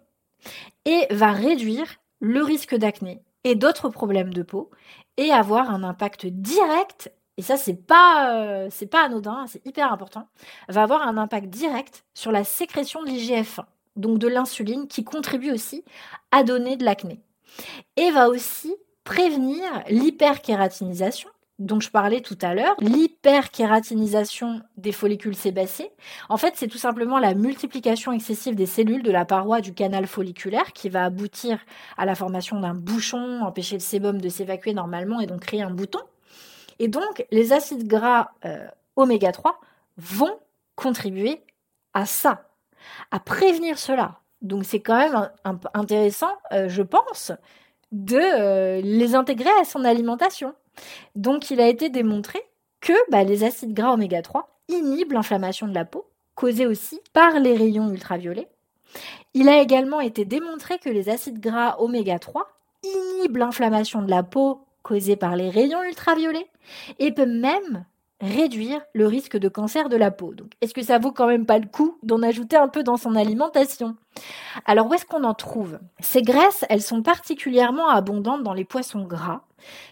et 0.85 1.07
va 1.11 1.31
réduire 1.31 1.87
le 2.23 2.43
risque 2.43 2.77
d'acné 2.77 3.21
et 3.45 3.57
d'autres 3.57 3.89
problèmes 3.89 4.33
de 4.33 4.43
peau 4.43 4.71
et 5.19 5.31
avoir 5.33 5.71
un 5.71 5.83
impact 5.83 6.27
direct 6.27 7.13
et 7.37 7.43
ça 7.43 7.57
c'est 7.57 7.75
pas 7.75 8.33
euh, 8.37 8.71
anodin, 8.93 9.47
c'est 9.49 9.65
hyper 9.67 9.93
important, 9.93 10.29
va 10.69 10.83
avoir 10.83 11.03
un 11.03 11.19
impact 11.19 11.49
direct 11.49 12.05
sur 12.15 12.31
la 12.31 12.45
sécrétion 12.45 13.03
de 13.03 13.09
l'IGF-1, 13.09 13.65
donc 13.97 14.19
de 14.19 14.29
l'insuline 14.29 14.87
qui 14.87 15.03
contribue 15.03 15.51
aussi 15.51 15.85
à 16.31 16.45
donner 16.45 16.77
de 16.77 16.85
l'acné. 16.85 17.21
Et 17.97 18.11
va 18.11 18.29
aussi 18.29 18.75
prévenir 19.03 19.65
l'hyperkératinisation 19.89 21.31
dont 21.59 21.81
je 21.81 21.91
parlais 21.91 22.21
tout 22.21 22.39
à 22.43 22.55
l'heure, 22.55 22.75
l'hyperkératinisation 22.81 24.63
des 24.77 24.93
follicules 24.93 25.37
sébacés. 25.37 25.91
En 26.29 26.37
fait, 26.37 26.55
c'est 26.57 26.67
tout 26.67 26.79
simplement 26.79 27.19
la 27.19 27.35
multiplication 27.35 28.13
excessive 28.13 28.55
des 28.55 28.67
cellules 28.67 29.03
de 29.03 29.11
la 29.11 29.25
paroi 29.25 29.61
du 29.61 29.73
canal 29.75 30.07
folliculaire 30.07 30.73
qui 30.73 30.89
va 30.89 31.05
aboutir 31.05 31.59
à 31.97 32.05
la 32.05 32.15
formation 32.15 32.59
d'un 32.61 32.75
bouchon, 32.75 33.43
empêcher 33.43 33.77
le 33.77 33.81
sébum 33.81 34.21
de 34.21 34.29
s'évacuer 34.29 34.75
normalement 34.75 35.21
et 35.21 35.27
donc 35.27 35.41
créer 35.41 35.63
un 35.63 35.71
bouton. 35.71 36.01
Et 36.79 36.89
donc, 36.89 37.27
les 37.31 37.53
acides 37.53 37.87
gras 37.87 38.31
euh, 38.45 38.67
oméga 38.97 39.31
3 39.31 39.61
vont 39.99 40.39
contribuer 40.75 41.43
à 41.95 42.07
ça, 42.07 42.49
à 43.11 43.21
prévenir 43.21 43.79
cela. 43.79 44.21
Donc, 44.41 44.65
c'est 44.65 44.81
quand 44.81 44.97
même 44.97 45.31
intéressant, 45.75 46.33
euh, 46.53 46.69
je 46.69 46.83
pense, 46.83 47.31
de 47.93 48.17
euh, 48.17 48.81
les 48.81 49.15
intégrer 49.15 49.51
à 49.61 49.65
son 49.65 49.85
alimentation. 49.85 50.55
Donc 51.15 51.51
il 51.51 51.61
a 51.61 51.69
été 51.69 51.89
démontré 51.89 52.41
que 52.81 52.93
bah, 53.11 53.25
les 53.25 53.45
acides 53.45 53.75
gras 53.75 53.93
oméga 53.93 54.23
3 54.23 54.49
inhibent 54.69 55.13
l'inflammation 55.13 55.69
de 55.69 55.75
la 55.75 55.85
peau, 55.85 56.07
causée 56.35 56.67
aussi 56.67 57.01
par 57.13 57.39
les 57.39 57.57
rayons 57.57 57.91
ultraviolets. 57.91 58.49
Il 59.35 59.49
a 59.49 59.61
également 59.61 60.01
été 60.01 60.25
démontré 60.25 60.79
que 60.79 60.91
les 60.91 61.09
acides 61.09 61.41
gras 61.41 61.77
oméga 61.79 62.19
3 62.19 62.49
inhibent 62.83 63.39
l'inflammation 63.39 64.03
de 64.03 64.11
la 64.11 64.23
peau 64.23 64.67
causée 64.83 65.17
par 65.17 65.37
les 65.37 65.49
rayons 65.49 65.83
ultraviolets 65.85 66.51
et 66.99 67.13
peut 67.13 67.27
même 67.27 67.85
réduire 68.23 68.81
le 68.95 69.07
risque 69.07 69.37
de 69.37 69.49
cancer 69.49 69.89
de 69.89 69.97
la 69.97 70.11
peau. 70.11 70.33
Est-ce 70.61 70.73
que 70.73 70.83
ça 70.83 70.99
vaut 70.99 71.13
quand 71.13 71.27
même 71.27 71.45
pas 71.45 71.59
le 71.59 71.67
coup 71.67 71.99
d'en 72.03 72.23
ajouter 72.23 72.57
un 72.57 72.69
peu 72.69 72.85
dans 72.85 72.97
son 72.97 73.17
alimentation? 73.17 73.97
Alors, 74.65 74.89
où 74.89 74.95
est-ce 74.95 75.05
qu'on 75.05 75.25
en 75.25 75.35
trouve? 75.35 75.81
Ces 76.01 76.23
graisses, 76.23 76.65
elles 76.71 76.83
sont 76.83 77.03
particulièrement 77.03 77.89
abondantes 77.89 78.45
dans 78.45 78.55
les 78.55 78.65
poissons 78.65 79.05
gras, 79.05 79.43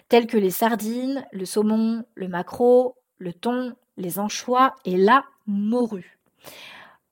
tels 0.08 0.28
que 0.28 0.38
les 0.38 0.50
sardines, 0.50 1.26
le 1.32 1.44
saumon, 1.44 2.04
le 2.14 2.28
maquereau, 2.28 2.94
le 3.18 3.32
thon, 3.32 3.74
les 3.96 4.18
anchois 4.18 4.76
et 4.84 4.96
la 4.96 5.24
morue. 5.46 6.18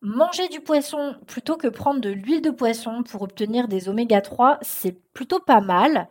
Manger 0.00 0.46
du 0.46 0.60
poisson 0.60 1.16
plutôt 1.26 1.56
que 1.56 1.66
prendre 1.66 2.00
de 2.00 2.10
l'huile 2.10 2.42
de 2.42 2.50
poisson 2.50 3.02
pour 3.02 3.22
obtenir 3.22 3.66
des 3.66 3.88
oméga 3.88 4.20
3, 4.20 4.58
c'est 4.62 4.96
plutôt 5.12 5.40
pas 5.40 5.60
mal 5.60 6.08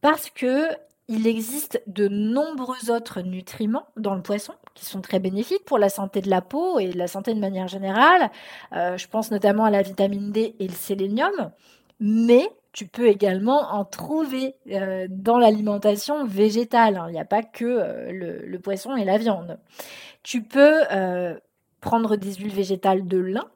parce 0.00 0.30
que 0.30 0.68
il 1.08 1.26
existe 1.26 1.80
de 1.86 2.08
nombreux 2.08 2.90
autres 2.90 3.20
nutriments 3.20 3.86
dans 3.96 4.14
le 4.14 4.22
poisson 4.22 4.54
qui 4.74 4.84
sont 4.84 5.00
très 5.00 5.20
bénéfiques 5.20 5.64
pour 5.64 5.78
la 5.78 5.88
santé 5.88 6.20
de 6.20 6.28
la 6.28 6.40
peau 6.40 6.78
et 6.78 6.92
la 6.92 7.06
santé 7.06 7.32
de 7.32 7.38
manière 7.38 7.68
générale. 7.68 8.30
Euh, 8.72 8.96
je 8.96 9.06
pense 9.06 9.30
notamment 9.30 9.64
à 9.64 9.70
la 9.70 9.82
vitamine 9.82 10.32
D 10.32 10.56
et 10.58 10.66
le 10.66 10.74
sélénium, 10.74 11.52
mais 12.00 12.48
tu 12.72 12.86
peux 12.86 13.06
également 13.06 13.72
en 13.72 13.84
trouver 13.84 14.56
euh, 14.70 15.06
dans 15.08 15.38
l'alimentation 15.38 16.26
végétale. 16.26 16.96
Hein. 16.96 17.06
Il 17.08 17.12
n'y 17.12 17.20
a 17.20 17.24
pas 17.24 17.42
que 17.42 17.64
euh, 17.64 18.42
le, 18.44 18.58
poisson 18.58 18.96
et 18.96 19.04
la 19.04 19.16
viande. 19.16 19.58
Tu 20.24 20.42
peux 20.42 20.80
prendre 21.80 22.16
des 22.16 22.34
huiles 22.34 22.52
végétales 22.52 23.06
de 23.06 23.18
lin, 23.18 23.48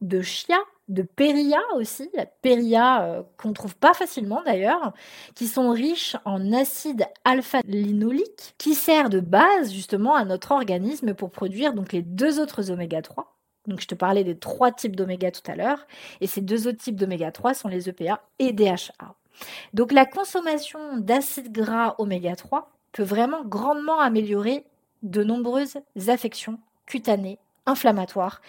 de 0.00 0.20
chia, 0.20 0.58
de 0.92 1.02
périlla 1.02 1.60
aussi, 1.74 2.10
la 2.14 2.26
périlla 2.26 3.02
euh, 3.02 3.22
qu'on 3.36 3.52
trouve 3.52 3.76
pas 3.76 3.94
facilement 3.94 4.42
d'ailleurs, 4.44 4.92
qui 5.34 5.46
sont 5.46 5.70
riches 5.70 6.16
en 6.24 6.52
acide 6.52 7.06
alpha-linolique, 7.24 8.54
qui 8.58 8.74
sert 8.74 9.10
de 9.10 9.20
base 9.20 9.72
justement 9.72 10.14
à 10.14 10.24
notre 10.24 10.52
organisme 10.52 11.14
pour 11.14 11.30
produire 11.30 11.72
donc 11.72 11.92
les 11.92 12.02
deux 12.02 12.40
autres 12.40 12.70
oméga 12.70 13.02
3. 13.02 13.34
Donc 13.66 13.80
je 13.80 13.86
te 13.86 13.94
parlais 13.94 14.24
des 14.24 14.36
trois 14.36 14.72
types 14.72 14.96
d'oméga 14.96 15.30
tout 15.30 15.48
à 15.50 15.54
l'heure, 15.54 15.86
et 16.20 16.26
ces 16.26 16.40
deux 16.40 16.66
autres 16.66 16.78
types 16.78 16.96
d'oméga 16.96 17.30
3 17.30 17.54
sont 17.54 17.68
les 17.68 17.88
EPA 17.88 18.20
et 18.38 18.52
DHA. 18.52 19.14
Donc 19.72 19.92
la 19.92 20.04
consommation 20.04 20.98
d'acides 20.98 21.52
gras 21.52 21.94
oméga 21.98 22.36
3 22.36 22.70
peut 22.92 23.02
vraiment 23.02 23.44
grandement 23.44 24.00
améliorer 24.00 24.64
de 25.02 25.24
nombreuses 25.24 25.78
affections 26.08 26.58
cutanées, 26.86 27.38
inflammatoires 27.66 28.40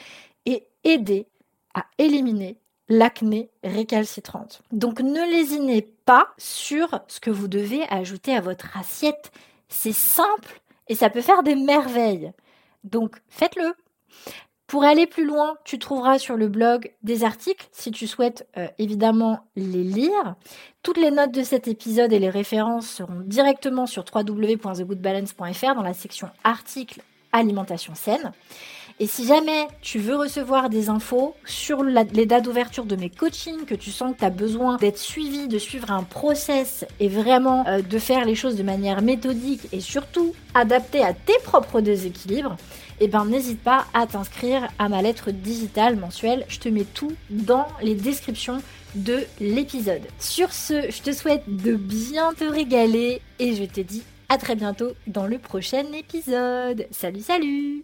et 0.45 0.67
aider 0.83 1.27
à 1.73 1.85
éliminer 1.97 2.57
l'acné 2.89 3.49
récalcitrante. 3.63 4.61
Donc 4.71 4.99
ne 4.99 5.31
lésinez 5.31 5.81
pas 6.05 6.27
sur 6.37 7.01
ce 7.07 7.19
que 7.19 7.31
vous 7.31 7.47
devez 7.47 7.83
ajouter 7.89 8.35
à 8.35 8.41
votre 8.41 8.77
assiette. 8.77 9.31
C'est 9.69 9.93
simple 9.93 10.61
et 10.87 10.95
ça 10.95 11.09
peut 11.09 11.21
faire 11.21 11.43
des 11.43 11.55
merveilles. 11.55 12.31
Donc 12.83 13.17
faites-le. 13.29 13.73
Pour 14.67 14.83
aller 14.83 15.05
plus 15.05 15.25
loin, 15.25 15.55
tu 15.65 15.77
trouveras 15.77 16.17
sur 16.17 16.35
le 16.35 16.47
blog 16.47 16.91
des 17.03 17.23
articles 17.23 17.67
si 17.71 17.91
tu 17.91 18.07
souhaites 18.07 18.47
euh, 18.57 18.67
évidemment 18.79 19.41
les 19.55 19.83
lire. 19.83 20.35
Toutes 20.81 20.97
les 20.97 21.11
notes 21.11 21.31
de 21.31 21.43
cet 21.43 21.67
épisode 21.67 22.11
et 22.11 22.19
les 22.19 22.29
références 22.29 22.87
seront 22.87 23.21
directement 23.25 23.85
sur 23.85 24.03
www.thegoodbalance.fr 24.11 25.75
dans 25.75 25.83
la 25.83 25.93
section 25.93 26.29
articles 26.43 27.01
alimentation 27.33 27.95
saine. 27.95 28.31
Et 28.99 29.07
si 29.07 29.25
jamais 29.25 29.67
tu 29.81 29.97
veux 29.97 30.15
recevoir 30.15 30.69
des 30.69 30.89
infos 30.89 31.35
sur 31.45 31.83
les 31.83 32.25
dates 32.25 32.45
d'ouverture 32.45 32.85
de 32.85 32.95
mes 32.95 33.09
coachings, 33.09 33.65
que 33.65 33.75
tu 33.75 33.91
sens 33.91 34.13
que 34.13 34.19
tu 34.19 34.25
as 34.25 34.29
besoin 34.29 34.77
d'être 34.77 34.99
suivi, 34.99 35.47
de 35.47 35.57
suivre 35.57 35.91
un 35.91 36.03
process 36.03 36.85
et 36.99 37.07
vraiment 37.07 37.65
euh, 37.67 37.81
de 37.81 37.97
faire 37.97 38.23
les 38.23 38.35
choses 38.35 38.55
de 38.55 38.63
manière 38.63 39.01
méthodique 39.01 39.61
et 39.71 39.79
surtout 39.79 40.33
adaptée 40.53 41.03
à 41.03 41.13
tes 41.13 41.37
propres 41.43 41.81
déséquilibres, 41.81 42.55
eh 42.99 43.07
ben 43.07 43.25
n'hésite 43.25 43.61
pas 43.61 43.85
à 43.93 44.05
t'inscrire 44.05 44.69
à 44.77 44.89
ma 44.89 45.01
lettre 45.01 45.31
digitale 45.31 45.95
mensuelle. 45.95 46.45
Je 46.47 46.59
te 46.59 46.69
mets 46.69 46.85
tout 46.85 47.11
dans 47.29 47.67
les 47.81 47.95
descriptions 47.95 48.61
de 48.95 49.23
l'épisode. 49.39 50.03
Sur 50.19 50.53
ce, 50.53 50.91
je 50.91 51.01
te 51.01 51.11
souhaite 51.11 51.43
de 51.47 51.75
bien 51.75 52.33
te 52.33 52.43
régaler 52.43 53.21
et 53.39 53.55
je 53.55 53.63
te 53.63 53.81
dis 53.81 54.03
à 54.29 54.37
très 54.37 54.55
bientôt 54.55 54.91
dans 55.07 55.25
le 55.25 55.39
prochain 55.39 55.83
épisode. 55.93 56.87
Salut 56.91 57.21
salut 57.21 57.83